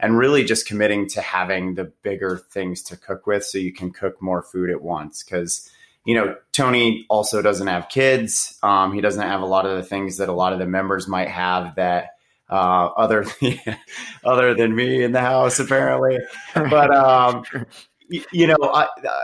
And 0.00 0.16
really 0.16 0.44
just 0.44 0.68
committing 0.68 1.08
to 1.08 1.20
having 1.20 1.74
the 1.74 1.84
bigger 2.02 2.36
things 2.36 2.82
to 2.84 2.96
cook 2.96 3.26
with 3.26 3.44
so 3.44 3.58
you 3.58 3.72
can 3.72 3.90
cook 3.90 4.22
more 4.22 4.42
food 4.42 4.70
at 4.70 4.80
once. 4.80 5.24
Because 5.24 5.68
you 6.04 6.14
know, 6.14 6.36
Tony 6.52 7.04
also 7.10 7.42
doesn't 7.42 7.66
have 7.66 7.90
kids. 7.90 8.58
Um, 8.62 8.94
he 8.94 9.02
doesn't 9.02 9.20
have 9.20 9.42
a 9.42 9.46
lot 9.46 9.66
of 9.66 9.76
the 9.76 9.82
things 9.82 10.16
that 10.16 10.30
a 10.30 10.32
lot 10.32 10.54
of 10.54 10.58
the 10.58 10.64
members 10.64 11.06
might 11.06 11.28
have 11.28 11.74
that 11.74 12.12
uh, 12.48 12.86
other 12.96 13.26
other 14.24 14.54
than 14.54 14.74
me 14.74 15.02
in 15.02 15.12
the 15.12 15.20
house, 15.20 15.58
apparently. 15.58 16.18
But 16.54 16.94
um, 16.94 17.44
you 18.08 18.46
know, 18.46 18.56
I, 18.60 18.84
uh, 18.84 19.22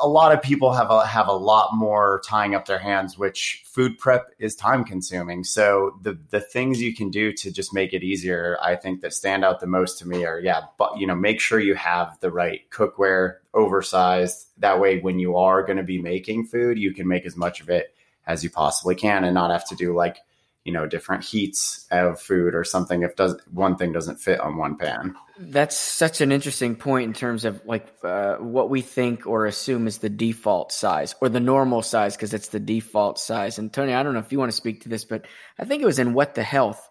a 0.00 0.08
lot 0.08 0.32
of 0.32 0.42
people 0.42 0.72
have 0.72 0.90
a, 0.90 1.06
have 1.06 1.28
a 1.28 1.32
lot 1.32 1.74
more 1.74 2.20
tying 2.24 2.54
up 2.54 2.66
their 2.66 2.78
hands, 2.78 3.16
which 3.16 3.62
food 3.66 3.98
prep 3.98 4.30
is 4.38 4.54
time 4.54 4.84
consuming. 4.84 5.44
So 5.44 5.98
the 6.02 6.18
the 6.30 6.40
things 6.40 6.80
you 6.80 6.94
can 6.94 7.10
do 7.10 7.32
to 7.32 7.50
just 7.50 7.72
make 7.72 7.92
it 7.92 8.02
easier, 8.02 8.58
I 8.62 8.76
think 8.76 9.00
that 9.00 9.14
stand 9.14 9.44
out 9.44 9.60
the 9.60 9.66
most 9.66 9.98
to 10.00 10.08
me 10.08 10.24
are 10.24 10.38
yeah, 10.38 10.62
but 10.78 10.98
you 10.98 11.06
know, 11.06 11.14
make 11.14 11.40
sure 11.40 11.58
you 11.58 11.74
have 11.74 12.18
the 12.20 12.30
right 12.30 12.60
cookware, 12.70 13.36
oversized. 13.54 14.46
That 14.58 14.80
way, 14.80 15.00
when 15.00 15.18
you 15.18 15.36
are 15.36 15.62
going 15.62 15.78
to 15.78 15.82
be 15.82 16.00
making 16.00 16.46
food, 16.46 16.78
you 16.78 16.92
can 16.92 17.08
make 17.08 17.24
as 17.24 17.36
much 17.36 17.60
of 17.60 17.70
it 17.70 17.94
as 18.26 18.42
you 18.44 18.50
possibly 18.50 18.94
can, 18.94 19.24
and 19.24 19.34
not 19.34 19.50
have 19.50 19.66
to 19.68 19.76
do 19.76 19.94
like 19.94 20.18
you 20.66 20.72
know 20.72 20.86
different 20.86 21.24
heats 21.24 21.86
of 21.90 22.20
food 22.20 22.54
or 22.54 22.64
something 22.64 23.02
if 23.02 23.14
does 23.14 23.40
one 23.52 23.76
thing 23.76 23.92
doesn't 23.92 24.16
fit 24.16 24.40
on 24.40 24.56
one 24.56 24.76
pan. 24.76 25.14
That's 25.38 25.76
such 25.76 26.20
an 26.20 26.32
interesting 26.32 26.76
point 26.76 27.04
in 27.04 27.12
terms 27.12 27.44
of 27.44 27.62
like 27.64 27.86
uh, 28.02 28.36
what 28.36 28.68
we 28.68 28.82
think 28.82 29.26
or 29.26 29.46
assume 29.46 29.86
is 29.86 29.98
the 29.98 30.08
default 30.08 30.72
size 30.72 31.14
or 31.20 31.28
the 31.28 31.40
normal 31.40 31.82
size 31.82 32.16
because 32.16 32.34
it's 32.34 32.48
the 32.48 32.60
default 32.60 33.18
size. 33.18 33.58
And 33.58 33.72
tony 33.72 33.94
i 33.94 34.02
don't 34.02 34.14
know 34.14 34.20
if 34.20 34.32
you 34.32 34.38
want 34.38 34.50
to 34.50 34.56
speak 34.56 34.82
to 34.82 34.88
this 34.88 35.04
but 35.04 35.26
i 35.58 35.64
think 35.64 35.82
it 35.82 35.86
was 35.86 35.98
in 35.98 36.14
what 36.14 36.34
the 36.34 36.42
health 36.42 36.88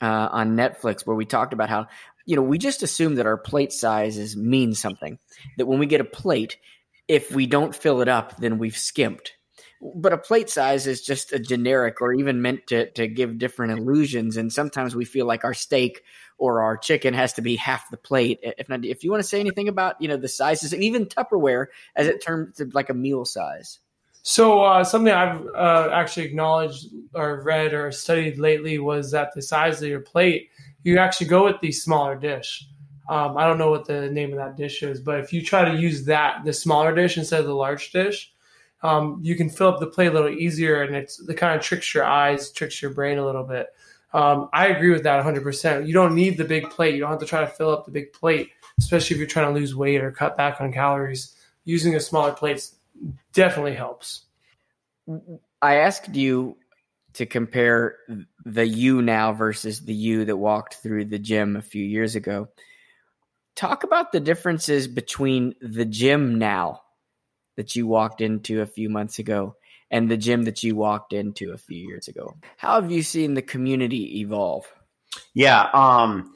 uh, 0.00 0.28
on 0.30 0.56
netflix 0.56 1.06
where 1.06 1.16
we 1.16 1.24
talked 1.24 1.52
about 1.52 1.68
how 1.68 1.86
you 2.26 2.36
know 2.36 2.42
we 2.42 2.58
just 2.58 2.82
assume 2.82 3.14
that 3.14 3.26
our 3.26 3.36
plate 3.36 3.72
sizes 3.72 4.36
mean 4.36 4.74
something 4.74 5.18
that 5.56 5.66
when 5.66 5.78
we 5.78 5.86
get 5.86 6.00
a 6.00 6.04
plate 6.04 6.58
if 7.08 7.30
we 7.30 7.46
don't 7.46 7.74
fill 7.74 8.00
it 8.00 8.08
up 8.08 8.36
then 8.38 8.58
we've 8.58 8.76
skimped 8.76 9.32
but 9.80 10.12
a 10.12 10.18
plate 10.18 10.48
size 10.48 10.86
is 10.86 11.02
just 11.02 11.32
a 11.32 11.38
generic 11.38 12.00
or 12.00 12.12
even 12.12 12.42
meant 12.42 12.66
to, 12.68 12.90
to 12.92 13.06
give 13.06 13.38
different 13.38 13.78
illusions. 13.78 14.36
And 14.36 14.52
sometimes 14.52 14.96
we 14.96 15.04
feel 15.04 15.26
like 15.26 15.44
our 15.44 15.54
steak 15.54 16.02
or 16.38 16.62
our 16.62 16.76
chicken 16.76 17.14
has 17.14 17.32
to 17.34 17.42
be 17.42 17.56
half 17.56 17.90
the 17.90 17.96
plate. 17.96 18.40
If 18.42 18.68
not, 18.68 18.84
if 18.84 19.04
you 19.04 19.10
want 19.10 19.22
to 19.22 19.28
say 19.28 19.40
anything 19.40 19.68
about, 19.68 20.00
you 20.00 20.08
know, 20.08 20.16
the 20.16 20.28
sizes 20.28 20.72
and 20.72 20.82
even 20.82 21.06
Tupperware 21.06 21.66
as 21.96 22.06
it 22.06 22.22
turns 22.22 22.56
to 22.56 22.70
like 22.72 22.90
a 22.90 22.94
meal 22.94 23.24
size. 23.24 23.78
So 24.22 24.62
uh, 24.62 24.84
something 24.84 25.12
I've 25.12 25.46
uh, 25.54 25.90
actually 25.92 26.24
acknowledged 26.24 26.86
or 27.12 27.42
read 27.42 27.74
or 27.74 27.92
studied 27.92 28.38
lately 28.38 28.78
was 28.78 29.10
that 29.10 29.34
the 29.34 29.42
size 29.42 29.82
of 29.82 29.88
your 29.88 30.00
plate, 30.00 30.48
you 30.82 30.96
actually 30.98 31.26
go 31.26 31.44
with 31.44 31.60
the 31.60 31.72
smaller 31.72 32.16
dish. 32.16 32.66
Um, 33.06 33.36
I 33.36 33.46
don't 33.46 33.58
know 33.58 33.70
what 33.70 33.86
the 33.86 34.10
name 34.10 34.32
of 34.32 34.38
that 34.38 34.56
dish 34.56 34.82
is, 34.82 34.98
but 34.98 35.20
if 35.20 35.30
you 35.30 35.42
try 35.42 35.70
to 35.70 35.78
use 35.78 36.06
that, 36.06 36.42
the 36.42 36.54
smaller 36.54 36.94
dish 36.94 37.18
instead 37.18 37.40
of 37.40 37.46
the 37.46 37.54
large 37.54 37.92
dish, 37.92 38.32
um, 38.84 39.18
you 39.22 39.34
can 39.34 39.48
fill 39.48 39.68
up 39.68 39.80
the 39.80 39.86
plate 39.86 40.08
a 40.08 40.10
little 40.12 40.28
easier, 40.28 40.82
and 40.82 40.94
it's 40.94 41.16
the 41.16 41.34
kind 41.34 41.58
of 41.58 41.64
tricks 41.64 41.94
your 41.94 42.04
eyes, 42.04 42.52
tricks 42.52 42.82
your 42.82 42.92
brain 42.92 43.16
a 43.16 43.24
little 43.24 43.42
bit. 43.42 43.68
Um, 44.12 44.50
I 44.52 44.66
agree 44.66 44.90
with 44.90 45.04
that 45.04 45.24
100%. 45.24 45.86
You 45.86 45.94
don't 45.94 46.14
need 46.14 46.36
the 46.36 46.44
big 46.44 46.68
plate. 46.68 46.94
You 46.94 47.00
don't 47.00 47.10
have 47.10 47.18
to 47.18 47.26
try 47.26 47.40
to 47.40 47.46
fill 47.46 47.70
up 47.70 47.86
the 47.86 47.90
big 47.90 48.12
plate, 48.12 48.50
especially 48.78 49.14
if 49.14 49.18
you're 49.18 49.26
trying 49.26 49.48
to 49.48 49.58
lose 49.58 49.74
weight 49.74 50.02
or 50.02 50.12
cut 50.12 50.36
back 50.36 50.60
on 50.60 50.70
calories. 50.70 51.34
Using 51.64 51.96
a 51.96 52.00
smaller 52.00 52.32
plate 52.32 52.68
definitely 53.32 53.74
helps. 53.74 54.26
I 55.62 55.76
asked 55.76 56.14
you 56.14 56.58
to 57.14 57.24
compare 57.24 57.96
the 58.44 58.66
you 58.66 59.00
now 59.00 59.32
versus 59.32 59.80
the 59.80 59.94
you 59.94 60.26
that 60.26 60.36
walked 60.36 60.74
through 60.74 61.06
the 61.06 61.18
gym 61.18 61.56
a 61.56 61.62
few 61.62 61.82
years 61.82 62.16
ago. 62.16 62.48
Talk 63.56 63.82
about 63.82 64.12
the 64.12 64.20
differences 64.20 64.86
between 64.86 65.54
the 65.62 65.86
gym 65.86 66.38
now 66.38 66.82
that 67.56 67.76
you 67.76 67.86
walked 67.86 68.20
into 68.20 68.60
a 68.60 68.66
few 68.66 68.88
months 68.88 69.18
ago 69.18 69.56
and 69.90 70.10
the 70.10 70.16
gym 70.16 70.44
that 70.44 70.62
you 70.62 70.74
walked 70.74 71.12
into 71.12 71.52
a 71.52 71.58
few 71.58 71.86
years 71.86 72.08
ago. 72.08 72.34
How 72.56 72.80
have 72.80 72.90
you 72.90 73.02
seen 73.02 73.34
the 73.34 73.42
community 73.42 74.20
evolve? 74.20 74.66
Yeah, 75.34 75.68
um 75.72 76.34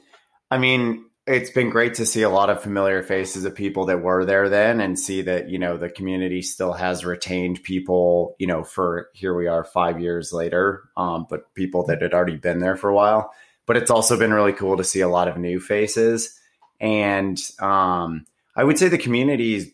I 0.51 0.57
mean, 0.57 1.05
it's 1.27 1.51
been 1.51 1.69
great 1.69 1.93
to 1.95 2.05
see 2.07 2.23
a 2.23 2.29
lot 2.29 2.49
of 2.49 2.63
familiar 2.63 3.03
faces 3.03 3.45
of 3.45 3.53
people 3.53 3.85
that 3.85 4.01
were 4.01 4.25
there 4.25 4.49
then 4.49 4.81
and 4.81 4.97
see 4.99 5.21
that, 5.23 5.49
you 5.49 5.59
know, 5.59 5.77
the 5.77 5.89
community 5.89 6.41
still 6.41 6.73
has 6.73 7.05
retained 7.05 7.61
people, 7.63 8.35
you 8.39 8.47
know, 8.47 8.63
for 8.63 9.09
here 9.13 9.35
we 9.35 9.45
are 9.45 9.63
5 9.63 9.99
years 9.99 10.31
later, 10.33 10.83
um 10.97 11.27
but 11.29 11.53
people 11.53 11.85
that 11.87 12.01
had 12.01 12.13
already 12.13 12.37
been 12.37 12.59
there 12.59 12.77
for 12.77 12.89
a 12.89 12.95
while. 12.95 13.31
But 13.65 13.77
it's 13.77 13.91
also 13.91 14.17
been 14.17 14.33
really 14.33 14.53
cool 14.53 14.77
to 14.77 14.83
see 14.83 15.01
a 15.01 15.09
lot 15.09 15.27
of 15.27 15.37
new 15.37 15.59
faces 15.59 16.39
and 16.79 17.39
um 17.59 18.25
I 18.55 18.63
would 18.63 18.77
say 18.79 18.87
the 18.87 18.97
community 18.97 19.55
is 19.55 19.71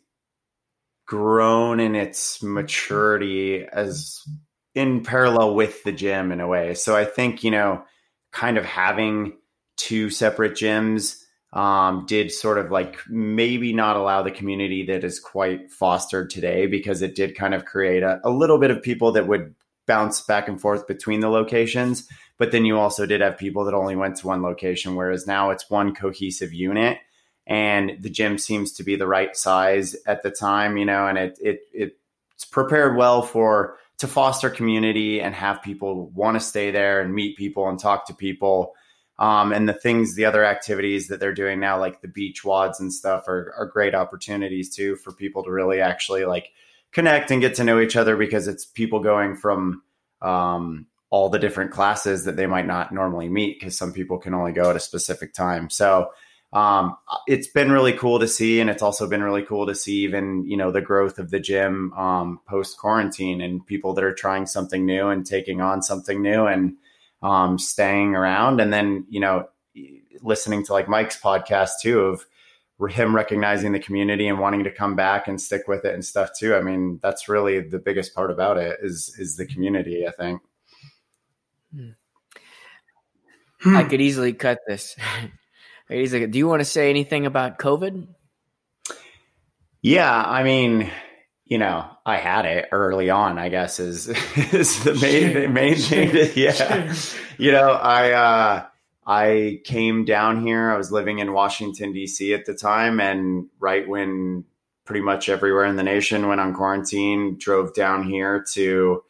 grown 1.05 1.79
in 1.79 1.95
its 1.95 2.41
maturity 2.41 3.65
as 3.65 4.21
in 4.73 5.03
parallel 5.03 5.55
with 5.55 5.83
the 5.83 5.91
gym 5.91 6.31
in 6.31 6.41
a 6.41 6.47
way. 6.47 6.73
So 6.73 6.95
I 6.95 7.05
think, 7.05 7.43
you 7.43 7.51
know, 7.51 7.83
kind 8.31 8.57
of 8.57 8.65
having 8.65 9.37
two 9.77 10.09
separate 10.09 10.53
gyms 10.53 11.21
um, 11.53 12.05
did 12.05 12.31
sort 12.31 12.57
of 12.57 12.69
like 12.69 12.97
maybe 13.07 13.71
not 13.71 13.95
allow 13.95 14.21
the 14.23 14.31
community 14.31 14.85
that 14.87 15.05
is 15.05 15.19
quite 15.19 15.71
fostered 15.71 16.29
today 16.29 16.67
because 16.67 17.01
it 17.01 17.15
did 17.15 17.37
kind 17.37 17.53
of 17.53 17.63
create 17.63 18.03
a, 18.03 18.19
a 18.25 18.29
little 18.29 18.59
bit 18.59 18.71
of 18.71 18.83
people 18.83 19.13
that 19.13 19.27
would 19.27 19.55
bounce 19.87 20.21
back 20.21 20.49
and 20.49 20.59
forth 20.59 20.85
between 20.87 21.21
the 21.21 21.29
locations. 21.29 22.07
But 22.37 22.51
then 22.51 22.65
you 22.65 22.77
also 22.77 23.05
did 23.05 23.21
have 23.21 23.37
people 23.37 23.63
that 23.65 23.73
only 23.73 23.95
went 23.95 24.17
to 24.17 24.27
one 24.27 24.41
location, 24.41 24.95
whereas 24.95 25.25
now 25.25 25.51
it's 25.51 25.69
one 25.69 25.95
cohesive 25.95 26.53
unit 26.53 26.97
and 27.47 27.97
the 27.99 28.09
gym 28.09 28.37
seems 28.37 28.71
to 28.73 28.83
be 28.83 28.95
the 28.95 29.07
right 29.07 29.35
size 29.35 29.95
at 30.05 30.23
the 30.23 30.31
time, 30.31 30.77
you 30.77 30.85
know, 30.85 31.07
and 31.07 31.17
it 31.17 31.37
it 31.41 31.59
it's 31.73 32.45
prepared 32.45 32.97
well 32.97 33.21
for 33.21 33.77
to 33.97 34.07
foster 34.07 34.49
community 34.49 35.21
and 35.21 35.33
have 35.33 35.61
people 35.61 36.09
want 36.09 36.35
to 36.35 36.45
stay 36.45 36.71
there 36.71 37.01
and 37.01 37.13
meet 37.13 37.37
people 37.37 37.69
and 37.69 37.79
talk 37.79 38.07
to 38.07 38.13
people. 38.13 38.73
Um, 39.17 39.53
and 39.53 39.69
the 39.69 39.73
things, 39.73 40.15
the 40.15 40.25
other 40.25 40.43
activities 40.43 41.07
that 41.07 41.21
they're 41.21 41.33
doing 41.33 41.61
now, 41.61 41.79
like 41.79 42.01
the 42.01 42.09
beach 42.09 42.43
WODs 42.43 42.81
and 42.81 42.91
stuff, 42.91 43.29
are, 43.29 43.53
are 43.57 43.65
great 43.65 43.95
opportunities 43.95 44.75
too 44.75 44.97
for 44.97 45.13
people 45.13 45.43
to 45.45 45.51
really 45.51 45.79
actually 45.79 46.25
like 46.25 46.51
connect 46.91 47.31
and 47.31 47.39
get 47.39 47.55
to 47.55 47.63
know 47.63 47.79
each 47.79 47.95
other 47.95 48.17
because 48.17 48.49
it's 48.49 48.65
people 48.65 48.99
going 48.99 49.37
from 49.37 49.83
um, 50.21 50.87
all 51.09 51.29
the 51.29 51.39
different 51.39 51.71
classes 51.71 52.25
that 52.25 52.35
they 52.35 52.45
might 52.45 52.67
not 52.67 52.93
normally 52.93 53.29
meet 53.29 53.57
because 53.57 53.77
some 53.77 53.93
people 53.93 54.17
can 54.17 54.33
only 54.33 54.51
go 54.51 54.69
at 54.69 54.75
a 54.75 54.81
specific 54.81 55.33
time. 55.33 55.69
So 55.69 56.09
um, 56.55 56.95
it's 57.27 57.47
been 57.47 57.69
really 57.69 57.91
cool 57.91 58.17
to 58.17 58.29
see, 58.29 58.61
and 58.61 58.69
it's 58.69 58.81
also 58.81 59.09
been 59.09 59.21
really 59.21 59.43
cool 59.43 59.67
to 59.67 59.75
see 59.75 60.03
even 60.03 60.45
you 60.45 60.55
know 60.55 60.71
the 60.71 60.79
growth 60.79 61.19
of 61.19 61.29
the 61.29 61.39
gym 61.39 61.91
um, 61.93 62.39
post 62.47 62.77
quarantine 62.77 63.41
and 63.41 63.65
people 63.67 63.93
that 63.93 64.05
are 64.05 64.13
trying 64.13 64.45
something 64.45 64.85
new 64.85 65.09
and 65.09 65.25
taking 65.25 65.59
on 65.59 65.81
something 65.81 66.21
new 66.21 66.47
and 66.47 66.77
um, 67.21 67.59
staying 67.59 68.15
around, 68.15 68.61
and 68.61 68.71
then 68.71 69.05
you 69.09 69.19
know 69.19 69.49
listening 70.21 70.65
to 70.65 70.71
like 70.71 70.87
Mike's 70.87 71.19
podcast 71.19 71.81
too 71.81 71.99
of 71.99 72.25
him 72.89 73.13
recognizing 73.13 73.73
the 73.73 73.79
community 73.79 74.29
and 74.29 74.39
wanting 74.39 74.63
to 74.63 74.71
come 74.71 74.95
back 74.95 75.27
and 75.27 75.41
stick 75.41 75.67
with 75.67 75.83
it 75.83 75.93
and 75.93 76.05
stuff 76.05 76.29
too. 76.39 76.55
I 76.55 76.61
mean, 76.61 77.01
that's 77.03 77.27
really 77.27 77.59
the 77.59 77.79
biggest 77.79 78.15
part 78.15 78.31
about 78.31 78.55
it 78.55 78.79
is 78.81 79.13
is 79.19 79.35
the 79.35 79.45
community. 79.45 80.07
I 80.07 80.11
think. 80.11 80.41
Hmm. 81.75 83.75
I 83.75 83.83
could 83.83 83.99
easily 83.99 84.31
cut 84.31 84.59
this. 84.65 84.95
He's 85.89 86.13
like, 86.13 86.31
do 86.31 86.37
you 86.37 86.47
want 86.47 86.61
to 86.61 86.65
say 86.65 86.89
anything 86.89 87.25
about 87.25 87.59
COVID? 87.59 88.07
Yeah, 89.81 90.11
I 90.11 90.43
mean, 90.43 90.89
you 91.45 91.59
know, 91.59 91.87
I 92.05 92.17
had 92.17 92.45
it 92.45 92.69
early 92.71 93.11
on. 93.11 93.37
I 93.37 93.49
guess 93.49 93.79
is 93.79 94.07
is 94.53 94.83
the 94.83 94.95
main 94.95 95.53
main 95.53 95.75
thing. 95.75 96.11
To, 96.11 96.31
yeah, 96.39 96.93
you 97.37 97.51
know, 97.51 97.69
I 97.69 98.11
uh, 98.11 98.65
I 99.05 99.61
came 99.63 100.05
down 100.05 100.45
here. 100.45 100.71
I 100.71 100.77
was 100.77 100.91
living 100.91 101.19
in 101.19 101.33
Washington 101.33 101.93
D.C. 101.93 102.33
at 102.33 102.45
the 102.45 102.55
time, 102.55 102.99
and 102.99 103.47
right 103.59 103.87
when 103.87 104.45
pretty 104.85 105.01
much 105.01 105.29
everywhere 105.29 105.65
in 105.65 105.75
the 105.75 105.83
nation 105.83 106.27
went 106.27 106.41
on 106.41 106.53
quarantine, 106.53 107.37
drove 107.39 107.73
down 107.75 108.03
here 108.03 108.43
to 108.53 109.03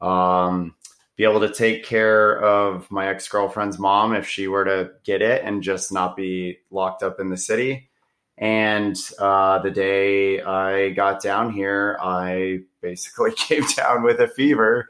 um, 0.00 0.74
be 1.16 1.24
able 1.24 1.40
to 1.40 1.52
take 1.52 1.84
care 1.84 2.40
of 2.42 2.90
my 2.90 3.08
ex 3.08 3.28
girlfriend's 3.28 3.78
mom 3.78 4.14
if 4.14 4.26
she 4.26 4.48
were 4.48 4.64
to 4.64 4.90
get 5.04 5.22
it 5.22 5.42
and 5.44 5.62
just 5.62 5.92
not 5.92 6.16
be 6.16 6.58
locked 6.70 7.02
up 7.02 7.20
in 7.20 7.28
the 7.28 7.36
city. 7.36 7.90
And 8.38 8.96
uh, 9.18 9.58
the 9.58 9.70
day 9.70 10.40
I 10.40 10.90
got 10.90 11.22
down 11.22 11.52
here, 11.52 11.98
I 12.00 12.60
basically 12.80 13.32
came 13.36 13.64
down 13.76 14.02
with 14.02 14.20
a 14.20 14.28
fever 14.28 14.88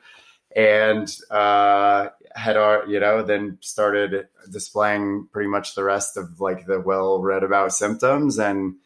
and 0.54 1.14
uh, 1.30 2.08
had 2.34 2.56
our, 2.56 2.86
you 2.86 3.00
know, 3.00 3.22
then 3.22 3.58
started 3.60 4.28
displaying 4.50 5.28
pretty 5.32 5.48
much 5.48 5.74
the 5.74 5.84
rest 5.84 6.16
of 6.16 6.40
like 6.40 6.66
the 6.66 6.80
well 6.80 7.20
read 7.20 7.42
about 7.42 7.72
symptoms. 7.72 8.38
And 8.38 8.76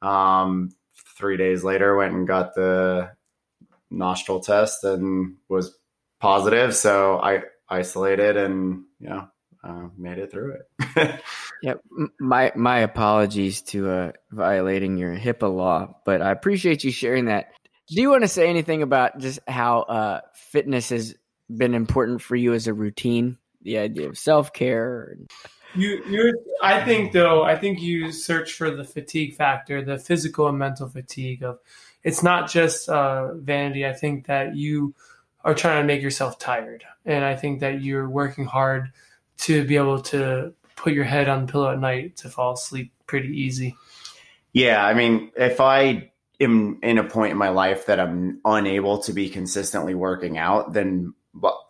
um, 0.00 0.70
three 1.16 1.36
days 1.36 1.64
later, 1.64 1.96
went 1.96 2.14
and 2.14 2.26
got 2.26 2.54
the 2.54 3.10
nostril 3.90 4.40
test 4.40 4.84
and 4.84 5.36
was 5.48 5.76
positive. 6.20 6.74
So 6.74 7.18
I 7.18 7.42
isolated 7.68 8.36
and, 8.36 8.84
you 8.98 9.08
know, 9.08 9.28
uh, 9.64 9.88
made 9.96 10.18
it 10.18 10.30
through 10.30 10.54
it. 10.54 11.20
yeah, 11.62 11.74
my 12.18 12.52
my 12.54 12.78
apologies 12.78 13.62
to 13.62 13.90
uh, 13.90 14.12
violating 14.30 14.96
your 14.96 15.16
HIPAA 15.16 15.54
law, 15.54 15.94
but 16.04 16.22
I 16.22 16.30
appreciate 16.30 16.84
you 16.84 16.92
sharing 16.92 17.26
that. 17.26 17.52
Do 17.88 18.00
you 18.00 18.10
want 18.10 18.22
to 18.22 18.28
say 18.28 18.48
anything 18.48 18.82
about 18.82 19.18
just 19.18 19.40
how 19.48 19.80
uh, 19.80 20.20
fitness 20.34 20.90
has 20.90 21.14
been 21.54 21.74
important 21.74 22.22
for 22.22 22.36
you 22.36 22.52
as 22.54 22.66
a 22.66 22.74
routine? 22.74 23.38
The 23.62 23.78
idea 23.78 24.08
of 24.08 24.16
self 24.16 24.52
care. 24.52 25.16
You, 25.74 26.02
you. 26.08 26.44
I 26.62 26.82
think 26.84 27.12
though. 27.12 27.42
I 27.42 27.56
think 27.56 27.80
you 27.80 28.12
search 28.12 28.52
for 28.52 28.70
the 28.70 28.84
fatigue 28.84 29.34
factor, 29.34 29.82
the 29.82 29.98
physical 29.98 30.48
and 30.48 30.58
mental 30.58 30.88
fatigue 30.88 31.42
of. 31.42 31.58
It's 32.04 32.22
not 32.22 32.48
just 32.48 32.88
uh, 32.88 33.34
vanity. 33.34 33.84
I 33.84 33.92
think 33.92 34.26
that 34.26 34.54
you 34.54 34.94
are 35.48 35.54
trying 35.54 35.80
to 35.80 35.86
make 35.86 36.02
yourself 36.02 36.38
tired, 36.38 36.84
and 37.06 37.24
I 37.24 37.34
think 37.34 37.60
that 37.60 37.80
you're 37.80 38.08
working 38.08 38.44
hard 38.44 38.92
to 39.38 39.64
be 39.64 39.76
able 39.76 40.02
to 40.02 40.52
put 40.76 40.92
your 40.92 41.04
head 41.04 41.28
on 41.28 41.46
the 41.46 41.52
pillow 41.52 41.72
at 41.72 41.80
night 41.80 42.18
to 42.18 42.28
fall 42.28 42.52
asleep 42.52 42.92
pretty 43.06 43.28
easy. 43.28 43.74
Yeah, 44.52 44.84
I 44.84 44.92
mean, 44.92 45.32
if 45.36 45.58
I 45.58 46.10
am 46.38 46.78
in 46.82 46.98
a 46.98 47.04
point 47.04 47.32
in 47.32 47.38
my 47.38 47.48
life 47.48 47.86
that 47.86 47.98
I'm 47.98 48.40
unable 48.44 48.98
to 48.98 49.12
be 49.14 49.30
consistently 49.30 49.94
working 49.94 50.36
out, 50.36 50.74
then 50.74 51.14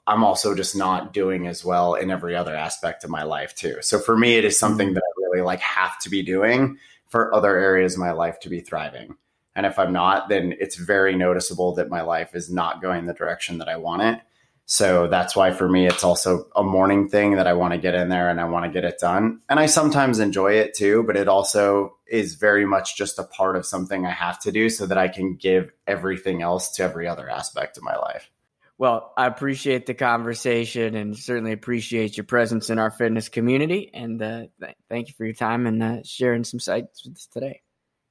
I'm 0.08 0.24
also 0.24 0.56
just 0.56 0.74
not 0.74 1.12
doing 1.12 1.46
as 1.46 1.64
well 1.64 1.94
in 1.94 2.10
every 2.10 2.34
other 2.34 2.56
aspect 2.56 3.04
of 3.04 3.10
my 3.10 3.22
life 3.22 3.54
too. 3.54 3.76
So 3.82 4.00
for 4.00 4.18
me, 4.18 4.34
it 4.34 4.44
is 4.44 4.58
something 4.58 4.88
mm-hmm. 4.88 4.94
that 4.94 5.02
I 5.04 5.22
really 5.22 5.44
like 5.44 5.60
have 5.60 6.00
to 6.00 6.10
be 6.10 6.24
doing 6.24 6.78
for 7.06 7.32
other 7.32 7.56
areas 7.56 7.94
of 7.94 8.00
my 8.00 8.10
life 8.10 8.40
to 8.40 8.48
be 8.48 8.58
thriving. 8.58 9.16
And 9.58 9.66
if 9.66 9.76
I'm 9.76 9.92
not, 9.92 10.28
then 10.28 10.54
it's 10.60 10.76
very 10.76 11.16
noticeable 11.16 11.74
that 11.74 11.88
my 11.88 12.02
life 12.02 12.36
is 12.36 12.48
not 12.48 12.80
going 12.80 13.06
the 13.06 13.12
direction 13.12 13.58
that 13.58 13.68
I 13.68 13.76
want 13.76 14.02
it. 14.02 14.20
So 14.66 15.08
that's 15.08 15.34
why 15.34 15.50
for 15.50 15.68
me, 15.68 15.88
it's 15.88 16.04
also 16.04 16.46
a 16.54 16.62
morning 16.62 17.08
thing 17.08 17.34
that 17.34 17.48
I 17.48 17.54
want 17.54 17.72
to 17.72 17.78
get 17.80 17.96
in 17.96 18.08
there 18.08 18.30
and 18.30 18.40
I 18.40 18.44
want 18.44 18.66
to 18.66 18.70
get 18.70 18.84
it 18.84 19.00
done. 19.00 19.40
And 19.48 19.58
I 19.58 19.66
sometimes 19.66 20.20
enjoy 20.20 20.52
it 20.52 20.74
too, 20.74 21.02
but 21.02 21.16
it 21.16 21.26
also 21.26 21.96
is 22.06 22.36
very 22.36 22.66
much 22.66 22.96
just 22.96 23.18
a 23.18 23.24
part 23.24 23.56
of 23.56 23.66
something 23.66 24.06
I 24.06 24.12
have 24.12 24.38
to 24.42 24.52
do 24.52 24.70
so 24.70 24.86
that 24.86 24.96
I 24.96 25.08
can 25.08 25.34
give 25.34 25.72
everything 25.88 26.40
else 26.40 26.70
to 26.76 26.84
every 26.84 27.08
other 27.08 27.28
aspect 27.28 27.78
of 27.78 27.82
my 27.82 27.96
life. 27.96 28.30
Well, 28.78 29.12
I 29.16 29.26
appreciate 29.26 29.86
the 29.86 29.94
conversation 29.94 30.94
and 30.94 31.18
certainly 31.18 31.50
appreciate 31.50 32.16
your 32.16 32.26
presence 32.26 32.70
in 32.70 32.78
our 32.78 32.92
fitness 32.92 33.28
community. 33.28 33.90
And 33.92 34.22
uh, 34.22 34.42
th- 34.60 34.76
thank 34.88 35.08
you 35.08 35.14
for 35.14 35.24
your 35.24 35.34
time 35.34 35.66
and 35.66 35.82
uh, 35.82 35.96
sharing 36.04 36.44
some 36.44 36.60
sights 36.60 37.04
with 37.04 37.16
us 37.16 37.26
today. 37.26 37.62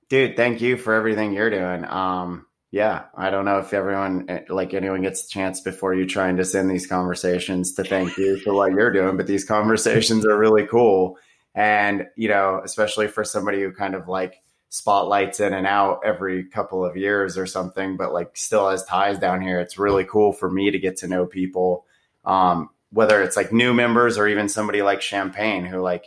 Dude, 0.09 0.37
thank 0.37 0.61
you 0.61 0.77
for 0.77 0.93
everything 0.93 1.33
you're 1.33 1.49
doing. 1.49 1.83
Um, 1.85 2.45
yeah, 2.71 3.05
I 3.15 3.29
don't 3.29 3.45
know 3.45 3.59
if 3.59 3.73
everyone, 3.73 4.25
eh, 4.29 4.41
like 4.49 4.73
anyone, 4.73 5.01
gets 5.01 5.25
a 5.25 5.29
chance 5.29 5.61
before 5.61 5.93
you 5.93 6.05
trying 6.05 6.37
to 6.37 6.45
send 6.45 6.69
these 6.69 6.87
conversations 6.87 7.73
to 7.73 7.83
thank 7.83 8.17
you 8.17 8.39
for 8.39 8.53
what 8.53 8.71
you're 8.71 8.91
doing, 8.91 9.17
but 9.17 9.27
these 9.27 9.45
conversations 9.45 10.25
are 10.25 10.37
really 10.37 10.65
cool. 10.65 11.17
And, 11.55 12.07
you 12.15 12.29
know, 12.29 12.61
especially 12.63 13.07
for 13.07 13.23
somebody 13.23 13.61
who 13.61 13.71
kind 13.71 13.95
of 13.95 14.07
like 14.07 14.41
spotlights 14.69 15.39
in 15.39 15.53
and 15.53 15.65
out 15.65 16.01
every 16.05 16.43
couple 16.45 16.85
of 16.85 16.95
years 16.95 17.37
or 17.37 17.45
something, 17.45 17.97
but 17.97 18.13
like 18.13 18.35
still 18.37 18.69
has 18.69 18.83
ties 18.85 19.17
down 19.17 19.41
here, 19.41 19.59
it's 19.59 19.79
really 19.79 20.03
cool 20.05 20.31
for 20.33 20.49
me 20.49 20.71
to 20.71 20.79
get 20.79 20.97
to 20.97 21.07
know 21.07 21.25
people. 21.25 21.85
Um, 22.25 22.69
whether 22.91 23.21
it's 23.21 23.35
like 23.35 23.51
new 23.51 23.73
members 23.73 24.17
or 24.17 24.27
even 24.27 24.47
somebody 24.49 24.81
like 24.81 25.01
Champagne 25.01 25.65
who 25.65 25.79
like, 25.79 26.05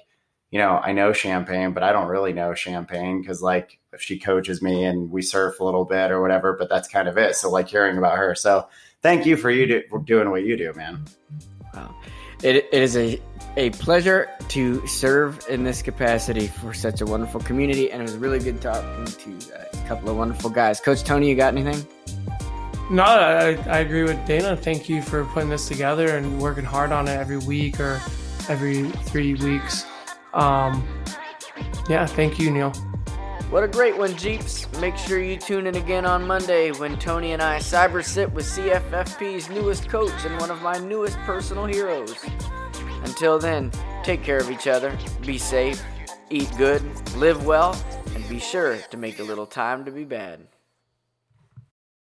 you 0.51 0.59
know, 0.59 0.81
I 0.83 0.93
know 0.93 1.13
Champagne, 1.13 1.73
but 1.73 1.83
I 1.83 1.93
don't 1.93 2.09
really 2.09 2.33
know 2.33 2.55
Champagne 2.55 3.21
because 3.21 3.41
like 3.41 3.79
if 3.93 4.03
she 4.03 4.19
coaches 4.19 4.61
me 4.61 4.85
and 4.85 5.11
we 5.11 5.23
surf 5.23 5.61
a 5.61 5.65
little 5.65 5.85
bit 5.85 6.11
or 6.11 6.21
whatever, 6.21 6.57
but 6.59 6.69
that's 6.69 6.89
kind 6.89 7.09
of 7.09 7.17
it. 7.17 7.37
So 7.37 7.51
like 7.51 7.69
hearing 7.69 7.99
about 7.99 8.19
her. 8.19 8.35
So 8.35 8.69
thank 9.01 9.27
you 9.27 9.37
for 9.37 9.51
you 9.51 9.67
do, 9.67 9.83
for 9.89 10.01
doing 10.01 10.31
what 10.31 10.45
you 10.45 10.57
do, 10.57 10.73
man. 10.75 11.05
Wow. 11.73 11.95
It, 12.43 12.57
it 12.57 12.83
is 12.83 12.97
a, 12.97 13.21
a 13.57 13.71
pleasure 13.71 14.29
to 14.49 14.85
serve 14.89 15.45
in 15.49 15.63
this 15.63 15.83
capacity 15.83 16.49
for 16.49 16.75
such 16.75 17.01
a 17.01 17.07
wonderful 17.07 17.41
community. 17.41 17.93
And 17.93 18.03
it 18.03 18.05
was 18.05 18.17
really 18.17 18.41
good 18.41 18.61
talking 18.61 19.05
to 19.05 19.39
a 19.55 19.87
couple 19.87 20.11
of 20.11 20.17
wonderful 20.17 20.51
guys. 20.51 20.81
Coach 20.81 21.05
Tony, 21.05 21.29
you 21.29 21.37
got 21.37 21.55
anything? 21.57 21.87
No, 22.91 23.05
I, 23.05 23.51
I 23.69 23.79
agree 23.79 24.03
with 24.03 24.25
Dana. 24.27 24.57
Thank 24.57 24.89
you 24.89 25.01
for 25.01 25.25
putting 25.27 25.49
this 25.49 25.69
together 25.69 26.17
and 26.17 26.41
working 26.41 26.65
hard 26.65 26.91
on 26.91 27.07
it 27.07 27.13
every 27.13 27.39
week 27.39 27.79
or 27.79 28.01
every 28.49 28.91
three 28.91 29.35
weeks. 29.35 29.85
Um, 30.33 30.87
yeah, 31.89 32.07
thank 32.07 32.39
you, 32.39 32.51
Neil. 32.51 32.73
What 33.51 33.65
a 33.65 33.69
great 33.69 33.97
one, 33.97 34.17
Jeeps. 34.17 34.71
Make 34.81 34.97
sure 34.97 35.21
you 35.21 35.37
tune 35.37 35.67
in 35.67 35.75
again 35.75 36.07
on 36.07 36.25
Monday 36.25 36.71
when 36.71 36.97
Tony 36.99 37.33
and 37.33 37.43
I 37.43 37.59
cyber 37.59 38.05
sit 38.05 38.31
with 38.33 38.47
CFFP's 38.47 39.51
newest 39.51 39.89
coach 39.89 40.25
and 40.25 40.39
one 40.39 40.53
of 40.53 40.63
my 40.63 40.79
newest 40.79 41.19
personal 41.21 41.67
heroes. 41.67 42.15
Until 43.03 43.41
then, 43.41 43.73
take 44.05 44.23
care 44.23 44.39
of 44.39 44.53
each 44.53 44.69
other, 44.69 44.97
be 45.23 45.37
safe, 45.37 45.83
eat 46.31 46.49
good, 46.57 46.81
live 47.17 47.45
well, 47.45 47.75
and 48.15 48.29
be 48.29 48.39
sure 48.39 48.77
to 48.77 48.97
make 48.97 49.19
a 49.19 49.25
little 49.25 49.47
time 49.47 49.85
to 49.85 49.91
be 49.91 50.05
bad. 50.05 50.47